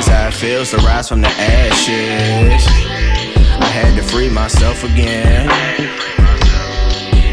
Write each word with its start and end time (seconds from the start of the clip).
is 0.00 0.06
how 0.06 0.28
it 0.28 0.34
feels 0.34 0.70
to 0.70 0.78
rise 0.78 1.08
from 1.08 1.20
the 1.20 1.28
ashes. 1.28 2.66
I 3.60 3.66
had 3.66 3.94
to 3.96 4.02
free 4.02 4.30
myself 4.30 4.82
again. 4.82 5.46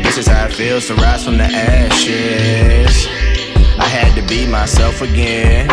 This 0.03 0.17
is 0.17 0.27
how 0.27 0.47
it 0.47 0.53
feels 0.53 0.87
to 0.87 0.95
rise 0.95 1.23
from 1.23 1.37
the 1.37 1.45
ashes. 1.45 3.07
I 3.79 3.87
had 3.97 4.13
to 4.19 4.27
be 4.27 4.45
myself 4.45 5.01
again. 5.01 5.69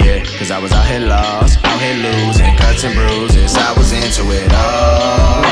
Yeah, 0.00 0.24
cause 0.38 0.50
I 0.50 0.58
was 0.58 0.72
out 0.72 0.86
here 0.86 1.00
lost, 1.00 1.58
out 1.64 1.80
here 1.80 1.98
losing, 2.08 2.56
cuts 2.56 2.84
and 2.84 2.94
bruises. 2.94 3.56
I 3.56 3.72
was 3.76 3.92
into 3.92 4.24
it 4.32 4.52
all. 4.54 5.44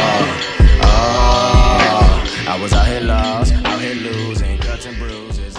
Oh, 0.89 2.25
I 2.49 2.59
was 2.63 2.73
out 2.73 2.87
here 2.87 3.01
lost, 3.01 3.53
out 3.53 3.81
here 3.81 3.97
losing, 3.97 4.57
cuts 4.59 4.87
and 4.87 4.97
bruises. 4.97 5.56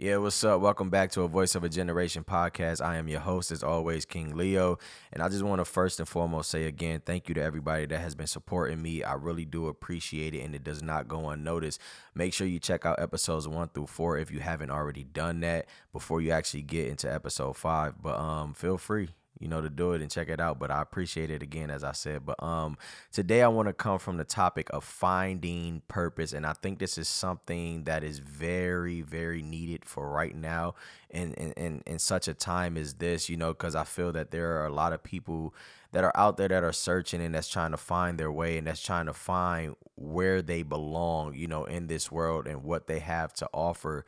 Yeah, 0.00 0.18
what's 0.18 0.44
up? 0.44 0.60
Welcome 0.60 0.90
back 0.90 1.10
to 1.10 1.22
a 1.22 1.28
Voice 1.28 1.56
of 1.56 1.64
a 1.64 1.68
Generation 1.68 2.22
podcast. 2.22 2.80
I 2.80 2.98
am 2.98 3.08
your 3.08 3.18
host, 3.18 3.50
as 3.50 3.64
always, 3.64 4.04
King 4.04 4.36
Leo. 4.36 4.78
And 5.12 5.20
I 5.20 5.28
just 5.28 5.42
want 5.42 5.58
to 5.58 5.64
first 5.64 5.98
and 5.98 6.08
foremost 6.08 6.50
say 6.50 6.66
again, 6.66 7.02
thank 7.04 7.28
you 7.28 7.34
to 7.34 7.42
everybody 7.42 7.84
that 7.86 7.98
has 7.98 8.14
been 8.14 8.28
supporting 8.28 8.80
me. 8.80 9.02
I 9.02 9.14
really 9.14 9.44
do 9.44 9.66
appreciate 9.66 10.36
it, 10.36 10.42
and 10.42 10.54
it 10.54 10.62
does 10.62 10.84
not 10.84 11.08
go 11.08 11.30
unnoticed. 11.30 11.80
Make 12.14 12.32
sure 12.32 12.46
you 12.46 12.60
check 12.60 12.86
out 12.86 13.02
episodes 13.02 13.48
one 13.48 13.70
through 13.70 13.88
four 13.88 14.16
if 14.18 14.30
you 14.30 14.38
haven't 14.38 14.70
already 14.70 15.02
done 15.02 15.40
that 15.40 15.66
before 15.92 16.20
you 16.20 16.30
actually 16.30 16.62
get 16.62 16.86
into 16.86 17.12
episode 17.12 17.56
five. 17.56 18.00
But 18.00 18.20
um, 18.20 18.54
feel 18.54 18.78
free 18.78 19.08
you 19.40 19.48
know, 19.48 19.60
to 19.60 19.70
do 19.70 19.92
it 19.92 20.02
and 20.02 20.10
check 20.10 20.28
it 20.28 20.40
out. 20.40 20.58
But 20.58 20.70
I 20.70 20.82
appreciate 20.82 21.30
it 21.30 21.42
again, 21.42 21.70
as 21.70 21.84
I 21.84 21.92
said. 21.92 22.24
But 22.26 22.42
um, 22.42 22.76
today 23.12 23.42
I 23.42 23.48
want 23.48 23.68
to 23.68 23.72
come 23.72 23.98
from 23.98 24.16
the 24.16 24.24
topic 24.24 24.68
of 24.70 24.84
finding 24.84 25.82
purpose, 25.88 26.32
and 26.32 26.46
I 26.46 26.52
think 26.52 26.78
this 26.78 26.98
is 26.98 27.08
something 27.08 27.84
that 27.84 28.04
is 28.04 28.18
very, 28.18 29.02
very 29.02 29.42
needed 29.42 29.84
for 29.84 30.08
right 30.08 30.34
now, 30.34 30.74
and 31.10 31.34
in 31.34 31.52
in, 31.52 31.82
in 31.86 31.98
such 31.98 32.28
a 32.28 32.34
time 32.34 32.76
as 32.76 32.94
this. 32.94 33.28
You 33.28 33.36
know, 33.36 33.52
because 33.52 33.74
I 33.74 33.84
feel 33.84 34.12
that 34.12 34.30
there 34.30 34.60
are 34.60 34.66
a 34.66 34.72
lot 34.72 34.92
of 34.92 35.02
people 35.02 35.54
that 35.92 36.04
are 36.04 36.12
out 36.14 36.36
there 36.36 36.48
that 36.48 36.62
are 36.64 36.72
searching 36.72 37.22
and 37.22 37.34
that's 37.34 37.48
trying 37.48 37.70
to 37.70 37.76
find 37.78 38.18
their 38.18 38.30
way 38.30 38.58
and 38.58 38.66
that's 38.66 38.82
trying 38.82 39.06
to 39.06 39.14
find 39.14 39.74
where 39.94 40.42
they 40.42 40.62
belong. 40.62 41.34
You 41.34 41.48
know, 41.48 41.64
in 41.64 41.86
this 41.86 42.10
world 42.10 42.46
and 42.46 42.62
what 42.62 42.86
they 42.86 42.98
have 42.98 43.32
to 43.34 43.48
offer 43.52 44.04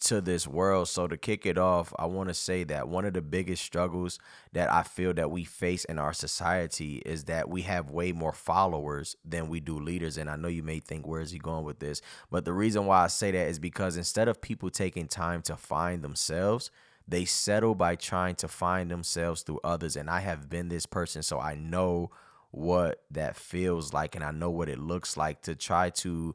to 0.00 0.20
this 0.20 0.46
world. 0.46 0.88
So 0.88 1.06
to 1.06 1.16
kick 1.16 1.46
it 1.46 1.58
off, 1.58 1.92
I 1.98 2.06
want 2.06 2.28
to 2.28 2.34
say 2.34 2.64
that 2.64 2.88
one 2.88 3.04
of 3.04 3.12
the 3.12 3.22
biggest 3.22 3.62
struggles 3.62 4.18
that 4.52 4.72
I 4.72 4.82
feel 4.82 5.12
that 5.14 5.30
we 5.30 5.44
face 5.44 5.84
in 5.84 5.98
our 5.98 6.12
society 6.12 7.02
is 7.04 7.24
that 7.24 7.48
we 7.48 7.62
have 7.62 7.90
way 7.90 8.12
more 8.12 8.32
followers 8.32 9.16
than 9.24 9.48
we 9.48 9.60
do 9.60 9.78
leaders. 9.78 10.16
And 10.16 10.30
I 10.30 10.36
know 10.36 10.48
you 10.48 10.62
may 10.62 10.78
think, 10.80 11.06
where 11.06 11.20
is 11.20 11.30
he 11.30 11.38
going 11.38 11.64
with 11.64 11.78
this? 11.78 12.00
But 12.30 12.44
the 12.44 12.52
reason 12.52 12.86
why 12.86 13.04
I 13.04 13.08
say 13.08 13.30
that 13.30 13.48
is 13.48 13.58
because 13.58 13.96
instead 13.96 14.28
of 14.28 14.40
people 14.40 14.70
taking 14.70 15.06
time 15.06 15.42
to 15.42 15.56
find 15.56 16.02
themselves, 16.02 16.70
they 17.06 17.24
settle 17.24 17.74
by 17.74 17.96
trying 17.96 18.36
to 18.36 18.48
find 18.48 18.90
themselves 18.90 19.42
through 19.42 19.60
others. 19.64 19.96
And 19.96 20.08
I 20.08 20.20
have 20.20 20.48
been 20.48 20.68
this 20.68 20.86
person, 20.86 21.22
so 21.22 21.38
I 21.38 21.54
know 21.54 22.10
what 22.52 23.02
that 23.10 23.36
feels 23.36 23.92
like 23.92 24.14
and 24.14 24.24
I 24.24 24.32
know 24.32 24.50
what 24.50 24.68
it 24.68 24.78
looks 24.78 25.16
like 25.16 25.42
to 25.42 25.54
try 25.54 25.90
to 25.90 26.34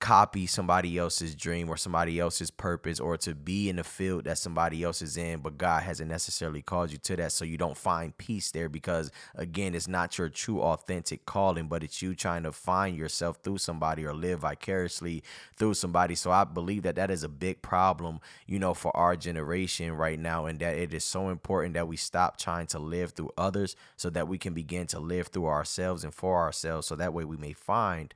copy 0.00 0.46
somebody 0.46 0.96
else's 0.96 1.34
dream 1.34 1.68
or 1.68 1.76
somebody 1.76 2.20
else's 2.20 2.52
purpose 2.52 3.00
or 3.00 3.16
to 3.16 3.34
be 3.34 3.68
in 3.68 3.76
the 3.76 3.84
field 3.84 4.24
that 4.24 4.38
somebody 4.38 4.84
else 4.84 5.02
is 5.02 5.16
in 5.16 5.40
but 5.40 5.58
God 5.58 5.82
hasn't 5.82 6.08
necessarily 6.08 6.62
called 6.62 6.92
you 6.92 6.98
to 6.98 7.16
that 7.16 7.32
so 7.32 7.44
you 7.44 7.58
don't 7.58 7.76
find 7.76 8.16
peace 8.16 8.52
there 8.52 8.68
because 8.68 9.10
again 9.34 9.74
it's 9.74 9.88
not 9.88 10.16
your 10.16 10.28
true 10.28 10.60
authentic 10.60 11.26
calling 11.26 11.66
but 11.66 11.82
it's 11.82 12.00
you 12.00 12.14
trying 12.14 12.44
to 12.44 12.52
find 12.52 12.96
yourself 12.96 13.38
through 13.42 13.58
somebody 13.58 14.04
or 14.04 14.14
live 14.14 14.40
vicariously 14.40 15.22
through 15.56 15.74
somebody. 15.74 16.14
So 16.14 16.30
I 16.30 16.44
believe 16.44 16.84
that 16.84 16.94
that 16.94 17.10
is 17.10 17.24
a 17.24 17.28
big 17.28 17.60
problem 17.60 18.20
you 18.46 18.60
know 18.60 18.74
for 18.74 18.96
our 18.96 19.16
generation 19.16 19.92
right 19.92 20.18
now 20.18 20.46
and 20.46 20.60
that 20.60 20.76
it 20.76 20.94
is 20.94 21.02
so 21.02 21.28
important 21.28 21.74
that 21.74 21.88
we 21.88 21.96
stop 21.96 22.38
trying 22.38 22.68
to 22.68 22.78
live 22.78 23.12
through 23.12 23.32
others 23.36 23.74
so 23.96 24.10
that 24.10 24.28
we 24.28 24.38
can 24.38 24.54
begin 24.54 24.86
to 24.88 25.00
live 25.00 25.26
through 25.28 25.46
ourselves 25.46 26.04
and 26.04 26.14
for 26.14 26.38
ourselves 26.38 26.86
so 26.86 26.94
that 26.94 27.12
way 27.12 27.24
we 27.24 27.36
may 27.36 27.52
find 27.52 28.14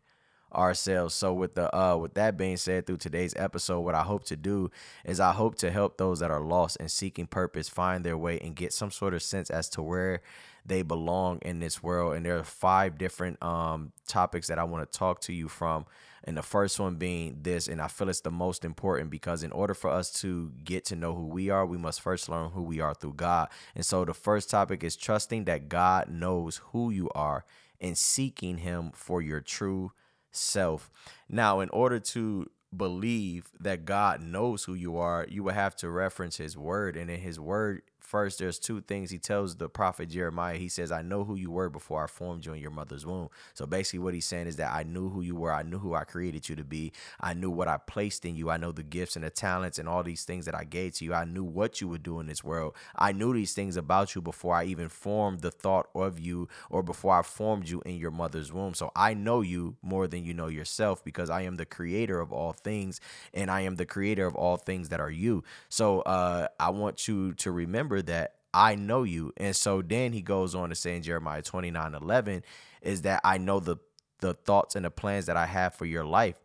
ourselves. 0.55 1.15
So 1.15 1.33
with 1.33 1.55
the 1.55 1.75
uh 1.77 1.97
with 1.97 2.15
that 2.15 2.37
being 2.37 2.57
said 2.57 2.87
through 2.87 2.99
today's 2.99 3.35
episode 3.37 3.81
what 3.81 3.95
I 3.95 4.03
hope 4.03 4.25
to 4.25 4.37
do 4.37 4.71
is 5.05 5.21
I 5.21 5.33
hope 5.33 5.57
to 5.57 5.71
help 5.71 5.99
those 5.99 6.21
that 6.21 6.31
are 6.31 6.41
lost 6.41 6.77
and 6.81 6.91
seeking 6.91 7.27
purpose 7.27 7.69
find 7.69 8.05
their 8.05 8.19
way 8.19 8.39
and 8.41 8.55
get 8.55 8.73
some 8.73 8.91
sort 8.91 9.15
of 9.15 9.23
sense 9.23 9.51
as 9.51 9.69
to 9.71 9.83
where 9.83 10.23
they 10.65 10.83
belong 10.83 11.39
in 11.43 11.59
this 11.59 11.83
world 11.83 12.15
and 12.15 12.25
there 12.25 12.39
are 12.39 12.45
five 12.45 12.97
different 12.99 13.43
um 13.43 13.93
topics 14.07 14.49
that 14.49 14.59
I 14.59 14.65
want 14.65 14.91
to 14.91 14.99
talk 14.99 15.21
to 15.23 15.33
you 15.33 15.49
from 15.49 15.87
and 16.25 16.37
the 16.37 16.43
first 16.43 16.79
one 16.79 16.97
being 16.97 17.39
this 17.43 17.67
and 17.67 17.81
I 17.81 17.89
feel 17.89 18.09
it's 18.09 18.21
the 18.21 18.31
most 18.31 18.65
important 18.65 19.11
because 19.11 19.43
in 19.43 19.53
order 19.53 19.75
for 19.75 19.91
us 19.91 20.13
to 20.21 20.53
get 20.65 20.85
to 20.87 20.97
know 20.97 21.15
who 21.15 21.27
we 21.27 21.51
are 21.51 21.67
we 21.67 21.79
must 21.79 22.01
first 22.01 22.29
learn 22.29 22.51
who 22.51 22.63
we 22.63 22.81
are 22.81 22.95
through 22.95 23.15
God. 23.15 23.49
And 23.75 23.85
so 23.85 24.05
the 24.05 24.15
first 24.15 24.51
topic 24.51 24.85
is 24.85 24.97
trusting 24.97 25.45
that 25.45 25.69
God 25.69 26.09
knows 26.09 26.61
who 26.73 26.91
you 26.91 27.11
are 27.15 27.45
and 27.81 27.99
seeking 27.99 28.59
him 28.59 28.93
for 28.95 29.21
your 29.21 29.41
true 29.41 29.93
self. 30.33 30.91
Now, 31.29 31.61
in 31.61 31.69
order 31.71 31.99
to 32.01 32.51
believe 32.75 33.51
that 33.61 33.85
God 33.85 34.21
knows 34.21 34.65
who 34.65 34.75
you 34.75 34.97
are, 34.97 35.27
you 35.29 35.43
will 35.43 35.53
have 35.53 35.77
to 35.77 35.91
reference 35.91 36.39
his 36.39 36.57
word. 36.57 36.97
And 36.97 37.11
in 37.11 37.21
his 37.21 37.39
word, 37.39 37.83
first, 38.13 38.39
there's 38.39 38.59
two 38.59 38.83
things 38.83 39.11
he 39.11 39.19
tells 39.19 39.57
the 39.57 39.71
prophet 39.71 40.11
Jeremiah. 40.11 40.59
He 40.59 40.69
says, 40.69 40.93
I 40.93 41.01
know 41.01 41.25
who 41.25 41.35
you 41.35 41.51
were 41.51 41.71
before 41.71 42.05
I 42.05 42.07
formed 42.07 42.45
you 42.45 42.53
in 42.53 42.61
your 42.61 42.71
mother's 42.71 43.07
womb. 43.07 43.31
So 43.55 43.65
basically, 43.65 44.01
what 44.01 44.13
he's 44.13 44.27
saying 44.27 44.49
is 44.49 44.57
that 44.57 44.71
I 44.71 44.83
knew 44.83 45.09
who 45.09 45.23
you 45.23 45.35
were. 45.35 45.51
I 45.51 45.63
knew 45.63 45.79
who 45.79 45.95
I 45.95 46.05
created 46.05 46.47
you 46.47 46.55
to 46.57 46.63
be. 46.63 46.93
I 47.19 47.33
knew 47.33 47.51
what 47.51 47.69
I 47.69 47.79
placed 47.79 48.27
in 48.27 48.37
you. 48.37 48.51
I 48.51 48.59
know 48.59 48.71
the 48.71 48.83
gifts 48.83 49.17
and 49.17 49.25
the 49.25 49.31
talents 49.31 49.79
and 49.79 49.89
all 49.89 50.03
these 50.03 50.25
things 50.25 50.45
that 50.45 50.55
I 50.55 50.65
gave 50.65 50.95
to 50.97 51.07
you. 51.07 51.15
I 51.15 51.25
knew 51.25 51.43
what 51.43 51.81
you 51.81 51.89
would 51.89 52.03
do 52.03 52.21
in 52.21 52.27
this 52.27 52.45
world. 52.45 52.75
I 52.95 53.13
knew 53.13 53.33
these 53.33 53.55
things 53.55 53.79
about 53.79 54.15
you 54.15 54.21
before 54.21 54.55
I 54.55 54.65
even 54.65 54.91
formed 54.91 55.41
the 55.41 55.51
thought 55.51 55.89
of 55.95 56.21
you 56.21 56.49
or 56.69 56.83
before 56.83 57.19
I 57.19 57.23
formed 57.23 57.71
you 57.71 57.81
in 57.87 57.97
your 57.97 58.11
mother's 58.11 58.53
womb. 58.53 58.75
So 58.75 58.93
I 58.95 59.15
know 59.15 59.41
you 59.41 59.77
more 59.81 60.07
than 60.07 60.23
you 60.23 60.35
know 60.35 60.49
yourself 60.49 61.03
because 61.03 61.31
I 61.31 61.43
am 61.43 61.57
the 61.57 61.65
creator 61.65 62.21
of 62.21 62.31
all 62.31 62.53
things 62.53 63.01
and 63.33 63.51
I 63.51 63.63
am 63.63 63.77
the 63.77 63.87
creator 63.87 64.27
of 64.27 64.35
all 64.35 64.59
things 64.59 64.91
that 64.91 65.01
are 65.01 65.11
you. 65.11 65.45
So 65.71 66.01
uh, 66.03 66.49
I 66.61 66.69
want 66.71 67.09
you 67.09 67.33
to 67.35 67.51
remember 67.51 68.02
that 68.03 68.35
I 68.55 68.75
know 68.75 69.03
you. 69.03 69.33
And 69.37 69.57
so 69.57 69.83
then 69.83 70.13
he 70.13 70.23
goes 70.23 70.55
on 70.55 70.69
to 70.69 70.75
say 70.75 70.97
in 70.97 71.03
Jeremiah 71.03 71.43
29 71.43 71.95
11 71.95 72.45
is 72.83 73.03
that 73.03 73.21
I 73.25 73.39
know 73.39 73.61
the 73.61 73.77
the 74.21 74.35
thoughts 74.35 74.77
and 74.77 74.85
the 74.85 74.91
plans 74.91 75.27
that 75.27 75.37
I 75.37 75.47
have 75.47 75.75
for 75.75 75.85
your 75.85 76.05
life. 76.05 76.37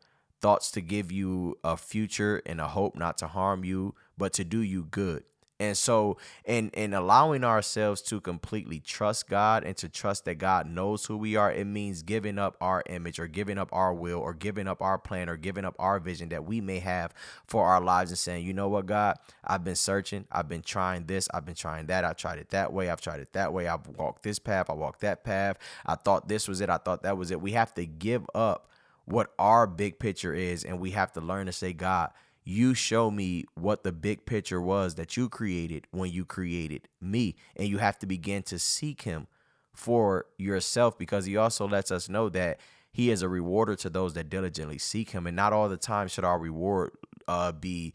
Thoughts 0.41 0.71
to 0.71 0.81
give 0.81 1.11
you 1.11 1.57
a 1.63 1.77
future 1.77 2.41
and 2.45 2.59
a 2.59 2.67
hope 2.67 2.95
not 2.95 3.17
to 3.19 3.27
harm 3.27 3.63
you, 3.63 3.95
but 4.17 4.33
to 4.33 4.43
do 4.43 4.61
you 4.61 4.83
good. 4.83 5.23
And 5.59 5.75
so, 5.75 6.17
in 6.45 6.69
in 6.69 6.93
allowing 6.93 7.43
ourselves 7.43 8.03
to 8.03 8.21
completely 8.21 8.79
trust 8.79 9.27
God 9.27 9.63
and 9.63 9.75
to 9.77 9.89
trust 9.89 10.25
that 10.25 10.35
God 10.35 10.67
knows 10.67 11.05
who 11.05 11.17
we 11.17 11.35
are, 11.35 11.51
it 11.51 11.65
means 11.65 12.03
giving 12.03 12.37
up 12.37 12.55
our 12.61 12.83
image 12.87 13.17
or 13.17 13.27
giving 13.27 13.57
up 13.57 13.69
our 13.71 13.91
will 13.91 14.19
or 14.19 14.35
giving 14.35 14.67
up 14.67 14.83
our 14.83 14.99
plan 14.99 15.29
or 15.29 15.35
giving 15.35 15.65
up 15.65 15.75
our 15.79 15.99
vision 15.99 16.29
that 16.29 16.45
we 16.45 16.61
may 16.61 16.77
have 16.77 17.11
for 17.47 17.65
our 17.65 17.81
lives 17.81 18.11
and 18.11 18.19
saying, 18.19 18.45
you 18.45 18.53
know 18.53 18.69
what, 18.69 18.85
God, 18.85 19.17
I've 19.43 19.63
been 19.63 19.75
searching, 19.75 20.25
I've 20.31 20.47
been 20.47 20.61
trying 20.61 21.05
this, 21.07 21.27
I've 21.33 21.45
been 21.45 21.55
trying 21.55 21.87
that, 21.87 22.05
I've 22.05 22.17
tried 22.17 22.37
it 22.37 22.49
that 22.49 22.71
way, 22.71 22.91
I've 22.91 23.01
tried 23.01 23.19
it 23.19 23.33
that 23.33 23.51
way, 23.51 23.67
I've 23.67 23.87
walked 23.87 24.21
this 24.21 24.37
path, 24.37 24.69
I 24.69 24.73
walked 24.73 25.01
that 25.01 25.23
path, 25.23 25.57
I 25.87 25.95
thought 25.95 26.27
this 26.27 26.47
was 26.47 26.61
it, 26.61 26.69
I 26.69 26.77
thought 26.77 27.01
that 27.01 27.17
was 27.17 27.31
it. 27.31 27.41
We 27.41 27.53
have 27.53 27.73
to 27.75 27.85
give 27.87 28.27
up 28.35 28.69
what 29.05 29.33
our 29.39 29.65
big 29.65 29.97
picture 29.97 30.33
is, 30.33 30.63
and 30.65 30.79
we 30.79 30.91
have 30.91 31.13
to 31.13 31.21
learn 31.21 31.45
to 31.47 31.51
say, 31.53 31.73
God, 31.73 32.11
you 32.49 32.73
show 32.73 33.11
me 33.11 33.43
what 33.55 33.83
the 33.83 33.91
big 33.91 34.25
picture 34.25 34.61
was 34.61 34.95
that 34.95 35.17
you 35.17 35.27
created 35.27 35.85
when 35.91 36.09
you 36.09 36.23
created 36.23 36.87
me. 37.01 37.35
And 37.57 37.67
you 37.67 37.79
have 37.79 37.99
to 37.99 38.05
begin 38.05 38.41
to 38.43 38.57
seek 38.57 39.01
him 39.01 39.27
for 39.73 40.27
yourself 40.37 40.97
because 40.97 41.25
he 41.25 41.35
also 41.35 41.67
lets 41.67 41.91
us 41.91 42.07
know 42.07 42.29
that 42.29 42.61
he 42.89 43.11
is 43.11 43.21
a 43.21 43.27
rewarder 43.27 43.75
to 43.75 43.89
those 43.89 44.13
that 44.13 44.29
diligently 44.29 44.77
seek 44.77 45.09
him. 45.09 45.27
And 45.27 45.35
not 45.35 45.51
all 45.51 45.67
the 45.67 45.75
time 45.75 46.07
should 46.07 46.23
our 46.23 46.39
reward 46.39 46.91
uh, 47.27 47.51
be 47.51 47.93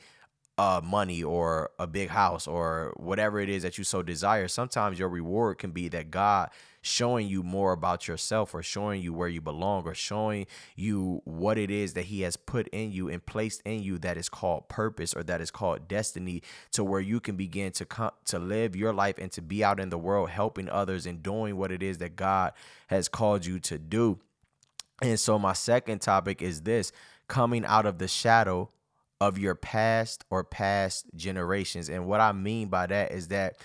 uh, 0.58 0.80
money 0.84 1.22
or 1.22 1.70
a 1.78 1.86
big 1.86 2.10
house 2.10 2.46
or 2.46 2.92
whatever 2.96 3.40
it 3.40 3.48
is 3.48 3.62
that 3.62 3.78
you 3.78 3.84
so 3.84 4.02
desire. 4.02 4.48
Sometimes 4.48 4.98
your 4.98 5.08
reward 5.08 5.58
can 5.58 5.70
be 5.70 5.88
that 5.88 6.10
God 6.10 6.50
showing 6.82 7.28
you 7.28 7.42
more 7.42 7.72
about 7.72 8.08
yourself 8.08 8.54
or 8.54 8.62
showing 8.62 9.00
you 9.00 9.14
where 9.14 9.28
you 9.28 9.40
belong 9.40 9.84
or 9.84 9.94
showing 9.94 10.46
you 10.74 11.22
what 11.24 11.56
it 11.56 11.70
is 11.70 11.94
that 11.94 12.06
he 12.06 12.22
has 12.22 12.36
put 12.36 12.66
in 12.68 12.90
you 12.90 13.08
and 13.08 13.24
placed 13.24 13.62
in 13.64 13.82
you 13.82 13.98
that 13.98 14.16
is 14.16 14.28
called 14.28 14.68
purpose 14.68 15.14
or 15.14 15.22
that 15.22 15.40
is 15.40 15.50
called 15.50 15.86
destiny 15.86 16.42
to 16.72 16.82
where 16.82 17.00
you 17.00 17.20
can 17.20 17.36
begin 17.36 17.70
to 17.70 17.84
come 17.84 18.10
to 18.24 18.38
live 18.38 18.74
your 18.74 18.92
life 18.92 19.16
and 19.18 19.30
to 19.30 19.40
be 19.40 19.62
out 19.62 19.78
in 19.78 19.90
the 19.90 19.98
world 19.98 20.28
helping 20.28 20.68
others 20.68 21.06
and 21.06 21.22
doing 21.22 21.56
what 21.56 21.70
it 21.70 21.82
is 21.82 21.98
that 21.98 22.16
God 22.16 22.52
has 22.88 23.08
called 23.08 23.46
you 23.46 23.60
to 23.60 23.78
do. 23.78 24.18
And 25.00 25.18
so 25.18 25.38
my 25.38 25.52
second 25.52 26.00
topic 26.00 26.42
is 26.42 26.62
this 26.62 26.92
coming 27.28 27.64
out 27.64 27.86
of 27.86 27.98
the 27.98 28.08
shadow 28.08 28.70
of 29.22 29.38
your 29.38 29.54
past 29.54 30.24
or 30.30 30.42
past 30.42 31.06
generations. 31.14 31.88
And 31.88 32.06
what 32.06 32.20
I 32.20 32.32
mean 32.32 32.66
by 32.66 32.88
that 32.88 33.12
is 33.12 33.28
that 33.28 33.56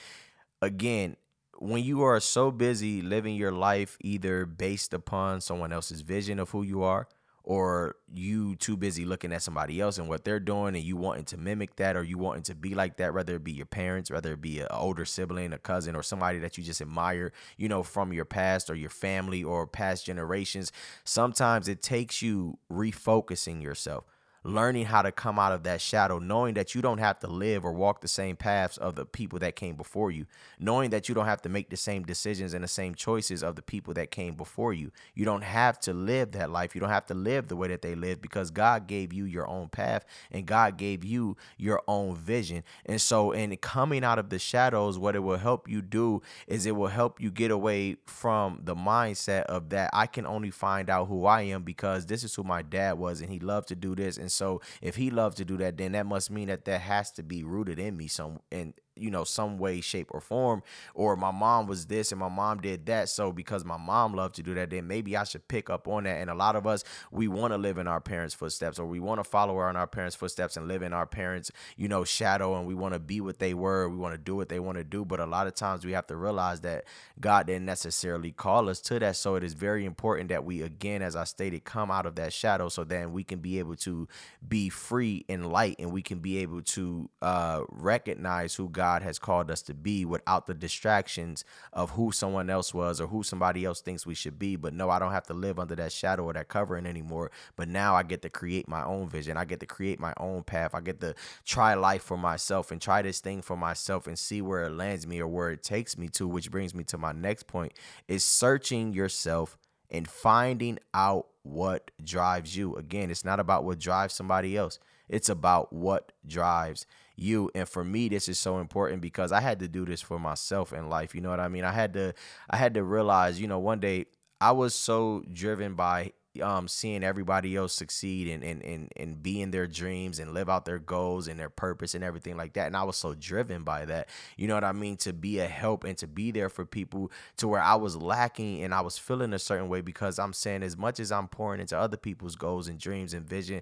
again, 0.62 1.16
when 1.58 1.84
you 1.84 2.04
are 2.04 2.20
so 2.20 2.52
busy 2.52 3.02
living 3.02 3.36
your 3.36 3.52
life 3.52 3.98
either 4.02 4.46
based 4.46 4.94
upon 4.94 5.42
someone 5.42 5.74
else's 5.74 6.02
vision 6.02 6.38
of 6.38 6.52
who 6.52 6.62
you 6.62 6.84
are 6.84 7.08
or 7.44 7.96
you 8.14 8.56
too 8.58 8.78
busy 8.78 9.04
looking 9.04 9.34
at 9.34 9.42
somebody 9.42 9.82
else 9.82 9.98
and 9.98 10.08
what 10.08 10.24
they're 10.24 10.40
doing 10.40 10.76
and 10.76 10.84
you 10.84 10.96
wanting 10.96 11.26
to 11.26 11.38
mimic 11.38 11.76
that 11.78 11.96
or 11.96 12.04
you 12.04 12.20
wanting 12.20 12.44
to 12.44 12.54
be 12.54 12.76
like 12.76 12.98
that 12.98 13.16
whether 13.16 13.38
it 13.38 13.44
be 13.44 13.54
your 13.54 13.66
parents 13.66 14.12
whether 14.12 14.34
it 14.34 14.42
be 14.42 14.60
an 14.60 14.68
older 14.70 15.06
sibling 15.06 15.54
a 15.54 15.58
cousin 15.58 15.96
or 15.96 16.04
somebody 16.04 16.38
that 16.38 16.56
you 16.56 16.64
just 16.64 16.82
admire 16.82 17.32
you 17.58 17.68
know 17.68 17.82
from 17.82 18.14
your 18.14 18.26
past 18.26 18.70
or 18.70 18.76
your 18.76 18.92
family 18.92 19.44
or 19.44 19.66
past 19.66 20.06
generations 20.06 20.72
sometimes 21.04 21.68
it 21.68 21.82
takes 21.82 22.22
you 22.22 22.60
refocusing 22.72 23.64
yourself 23.64 24.04
learning 24.48 24.86
how 24.86 25.02
to 25.02 25.12
come 25.12 25.38
out 25.38 25.52
of 25.52 25.64
that 25.64 25.82
shadow, 25.82 26.20
knowing 26.20 26.54
that 26.54 26.74
you 26.74 26.82
don't 26.82 27.00
have 27.00 27.20
to 27.20 27.28
live 27.28 27.66
or 27.66 27.74
walk 27.74 28.02
the 28.02 28.08
same 28.08 28.36
paths 28.36 28.78
of 28.78 28.96
the 28.96 29.06
people 29.06 29.38
that 29.40 29.56
came 29.56 29.76
before 29.76 30.10
you, 30.10 30.26
knowing 30.60 30.90
that 30.90 31.10
you 31.10 31.16
don't 31.16 31.26
have 31.26 31.42
to 31.42 31.50
make 31.50 31.70
the 31.70 31.78
same 31.78 32.04
decisions 32.04 32.54
and 32.54 32.64
the 32.64 32.68
same 32.68 32.96
choices 32.96 33.44
of 33.44 33.56
the 33.56 33.62
people 33.62 33.94
that 33.94 34.10
came 34.10 34.36
before 34.36 34.74
you. 34.74 34.92
You 35.14 35.26
don't 35.26 35.44
have 35.44 35.80
to 35.82 35.94
live 35.94 36.32
that 36.32 36.50
life. 36.50 36.74
You 36.74 36.82
don't 36.82 36.90
have 36.90 37.06
to 37.08 37.14
live 37.14 37.50
the 37.50 37.58
way 37.58 37.68
that 37.68 37.82
they 37.82 37.94
live 37.94 38.22
because 38.22 38.50
God 38.50 38.88
gave 38.88 39.12
you 39.12 39.26
your 39.26 39.48
own 39.48 39.68
path 39.68 40.06
and 40.32 40.46
God 40.46 40.78
gave 40.78 41.04
you 41.04 41.36
your 41.58 41.82
own 41.88 42.16
vision. 42.16 42.64
And 42.86 43.02
so, 43.02 43.32
in 43.32 43.56
coming 43.58 44.04
out 44.04 44.20
of 44.20 44.30
the 44.30 44.40
shadows, 44.40 44.98
what 44.98 45.16
it 45.16 45.20
will 45.20 45.38
help 45.38 45.70
you 45.70 45.82
do 45.82 46.22
is 46.48 46.66
it 46.66 46.76
will 46.76 46.88
help 46.88 47.20
you 47.20 47.32
get 47.32 47.52
away 47.52 47.98
from 48.06 48.62
the 48.64 48.76
mindset 48.76 49.44
of 49.44 49.70
that 49.70 49.90
I 49.92 50.08
can 50.08 50.26
only 50.26 50.52
find 50.52 50.90
out 50.90 51.08
who 51.08 51.26
I 51.26 51.42
am 51.42 51.64
because 51.64 52.06
this 52.06 52.24
is 52.24 52.34
who 52.34 52.44
my 52.44 52.62
dad 52.62 52.98
was 52.98 53.20
and 53.20 53.30
he 53.30 53.40
loved 53.40 53.68
to 53.70 53.76
do 53.76 53.96
this. 53.96 54.18
And 54.18 54.32
so 54.38 54.62
if 54.82 54.96
he 54.96 55.10
loves 55.10 55.36
to 55.38 55.46
do 55.46 55.58
that, 55.58 55.78
then 55.78 55.94
that 55.94 56.06
must 56.06 56.32
mean 56.32 56.48
that 56.48 56.66
that 56.66 56.82
has 56.82 57.12
to 57.14 57.24
be 57.24 57.44
rooted 57.44 57.80
in 57.80 57.98
me 57.98 58.08
some 58.08 58.40
and 58.52 58.74
you 59.00 59.12
know 59.12 59.24
some 59.24 59.58
way 59.58 59.82
shape 59.82 60.08
or 60.12 60.22
form 60.22 60.64
or 60.94 61.16
my 61.16 61.32
mom 61.32 61.68
was 61.68 61.86
this 61.88 62.12
and 62.12 62.20
my 62.20 62.30
mom 62.30 62.60
did 62.60 62.86
that 62.86 63.10
so 63.10 63.32
because 63.32 63.66
my 63.66 63.78
mom 63.78 64.14
loved 64.14 64.36
to 64.36 64.44
do 64.44 64.54
that 64.54 64.70
then 64.70 64.88
maybe 64.88 65.16
i 65.16 65.24
should 65.24 65.48
pick 65.48 65.70
up 65.70 65.88
on 65.88 66.04
that. 66.04 66.20
And 66.20 66.30
a 66.30 66.36
lot 66.36 66.56
of 66.56 66.66
us 66.66 66.84
we 67.12 67.28
want 67.28 67.54
to 67.54 67.58
live 67.58 67.78
in 67.78 67.88
our 67.88 68.02
parents 68.02 68.34
footsteps 68.34 68.80
or 68.80 68.86
we 68.86 69.00
want 69.00 69.20
to 69.20 69.24
follow 69.24 69.58
in 69.70 69.76
our 69.76 69.88
parents 69.88 70.16
footsteps 70.16 70.58
and 70.58 70.68
live 70.68 70.82
in 70.82 70.94
our 70.94 71.06
parents 71.06 71.52
you 71.76 71.88
know 71.88 72.04
shadow 72.04 72.58
and 72.58 72.68
we 72.68 72.76
want 72.76 72.94
to 72.94 73.00
be 73.00 73.22
what 73.22 73.40
they 73.40 73.54
were 73.54 73.90
we 73.90 73.98
want 73.98 74.14
to 74.14 74.18
do 74.18 74.36
what 74.36 74.50
they 74.50 74.60
want 74.60 74.78
to 74.78 74.84
do. 74.84 75.06
But 75.06 75.20
a 75.20 75.26
lot 75.26 75.48
of 75.48 75.56
times 75.56 75.86
we 75.86 75.92
have 75.92 76.08
to 76.08 76.16
realize 76.16 76.62
that 76.62 76.86
god 77.20 77.48
didn't 77.48 77.66
necessarily 77.66 78.32
call 78.32 78.70
us 78.70 78.80
to 78.82 79.00
that. 79.00 79.16
So 79.16 79.36
it 79.36 79.44
is 79.44 79.54
very 79.54 79.86
important 79.86 80.30
that 80.30 80.44
we 80.44 80.62
again 80.62 81.02
as 81.02 81.16
i 81.16 81.24
stated 81.24 81.64
come 81.64 81.92
out 81.92 82.06
of 82.06 82.16
that 82.16 82.34
shadow 82.34 82.70
so 82.70 82.84
then 82.84 83.12
we 83.12 83.24
can 83.24 83.40
be 83.40 83.60
able 83.60 83.76
to 83.76 84.08
be 84.48 84.70
free 84.70 85.26
in 85.28 85.44
light 85.44 85.76
and 85.80 85.92
we 85.92 86.02
can 86.02 86.20
be 86.20 86.38
able 86.38 86.62
to 86.62 87.10
uh, 87.22 87.62
recognize 87.70 88.56
who 88.56 88.70
god 88.70 88.87
God 88.88 89.04
has 89.04 89.20
called 89.20 89.52
us 89.52 89.62
to 89.64 89.74
be 89.74 90.06
without 90.06 90.48
the 90.48 90.54
distractions 90.54 91.44
of 91.74 91.90
who 91.92 92.14
someone 92.14 92.50
else 92.50 92.74
was 92.74 93.02
or 93.02 93.08
who 93.08 93.22
somebody 93.22 93.66
else 93.66 93.82
thinks 93.82 94.06
we 94.06 94.16
should 94.16 94.40
be. 94.40 94.56
But 94.56 94.74
no, 94.74 94.90
I 94.90 94.98
don't 94.98 95.12
have 95.12 95.26
to 95.26 95.34
live 95.34 95.60
under 95.60 95.76
that 95.76 95.92
shadow 95.92 96.24
or 96.24 96.32
that 96.32 96.48
covering 96.48 96.86
anymore. 96.86 97.30
But 97.58 97.68
now 97.68 97.96
I 97.96 98.04
get 98.04 98.22
to 98.22 98.30
create 98.30 98.66
my 98.70 98.86
own 98.86 99.10
vision. 99.10 99.36
I 99.36 99.44
get 99.44 99.60
to 99.60 99.66
create 99.66 100.00
my 100.00 100.14
own 100.16 100.44
path. 100.44 100.74
I 100.74 100.80
get 100.80 101.02
to 101.02 101.16
try 101.44 101.74
life 101.74 102.02
for 102.02 102.18
myself 102.18 102.72
and 102.72 102.82
try 102.82 103.02
this 103.02 103.20
thing 103.20 103.42
for 103.42 103.58
myself 103.58 104.08
and 104.08 104.18
see 104.18 104.42
where 104.42 104.64
it 104.64 104.72
lands 104.72 105.06
me 105.06 105.20
or 105.20 105.28
where 105.28 105.52
it 105.52 105.64
takes 105.64 105.98
me 105.98 106.08
to, 106.14 106.26
which 106.26 106.50
brings 106.50 106.74
me 106.74 106.86
to 106.86 106.98
my 106.98 107.12
next 107.12 107.46
point 107.46 107.74
is 108.08 108.24
searching 108.24 108.94
yourself 108.94 109.58
and 109.92 110.08
finding 110.08 110.80
out 110.94 111.28
what 111.44 111.92
drives 112.02 112.56
you. 112.56 112.78
Again, 112.78 113.12
it's 113.12 113.26
not 113.26 113.42
about 113.42 113.66
what 113.66 113.80
drives 113.80 114.14
somebody 114.14 114.56
else. 114.56 114.80
It's 115.10 115.28
about 115.28 115.74
what 115.74 116.14
drives 116.26 116.86
you. 117.18 117.52
And 117.54 117.68
for 117.68 117.84
me, 117.84 118.08
this 118.08 118.30
is 118.30 118.40
so 118.40 118.60
important 118.60 119.02
because 119.02 119.32
I 119.32 119.42
had 119.42 119.60
to 119.60 119.68
do 119.68 119.86
this 119.86 120.02
for 120.02 120.20
myself 120.20 120.72
in 120.72 120.90
life. 120.90 121.14
You 121.14 121.22
know 121.22 121.30
what 121.30 121.40
I 121.40 121.48
mean? 121.50 121.64
I 121.64 121.72
had 121.72 121.94
to 121.94 122.14
I 122.50 122.58
had 122.58 122.74
to 122.76 122.84
realize, 122.84 123.42
you 123.42 123.48
know, 123.48 123.60
one 123.60 123.80
day 123.80 124.06
I 124.40 124.52
was 124.52 124.76
so 124.76 125.24
driven 125.34 125.74
by 125.74 126.14
um, 126.42 126.68
seeing 126.68 127.04
everybody 127.04 127.56
else 127.56 127.74
succeed 127.74 128.28
and, 128.28 128.44
and, 128.44 128.64
and, 128.64 128.92
and 128.96 129.24
be 129.24 129.42
in 129.42 129.52
their 129.52 129.68
dreams 129.68 130.20
and 130.20 130.34
live 130.34 130.50
out 130.50 130.66
their 130.66 130.80
goals 130.80 131.28
and 131.28 131.40
their 131.40 131.50
purpose 131.50 131.96
and 131.96 132.04
everything 132.04 132.38
like 132.38 132.54
that. 132.54 132.68
And 132.68 132.78
I 132.78 132.84
was 132.84 132.98
so 132.98 133.14
driven 133.14 133.64
by 133.64 133.86
that. 133.86 134.10
You 134.38 134.48
know 134.48 134.54
what 134.54 134.64
I 134.64 134.72
mean? 134.72 134.98
To 134.98 135.14
be 135.14 135.40
a 135.40 135.48
help 135.48 135.84
and 135.84 135.98
to 135.98 136.08
be 136.08 136.32
there 136.32 136.50
for 136.50 136.66
people 136.66 137.12
to 137.38 137.48
where 137.48 137.62
I 137.62 137.76
was 137.76 137.96
lacking 137.96 138.64
and 138.64 138.74
I 138.74 138.82
was 138.82 138.98
feeling 138.98 139.34
a 139.34 139.40
certain 139.40 139.70
way 139.70 139.82
because 139.82 140.20
I'm 140.20 140.34
saying 140.34 140.64
as 140.64 140.78
much 140.78 141.00
as 141.00 141.12
I'm 141.12 141.28
pouring 141.28 141.62
into 141.62 141.78
other 141.78 141.98
people's 141.98 142.36
goals 142.36 142.68
and 142.68 142.80
dreams 142.80 143.14
and 143.14 143.28
vision, 143.28 143.62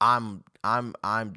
I'm 0.00 0.44
I'm 0.62 0.94
I'm 1.02 1.36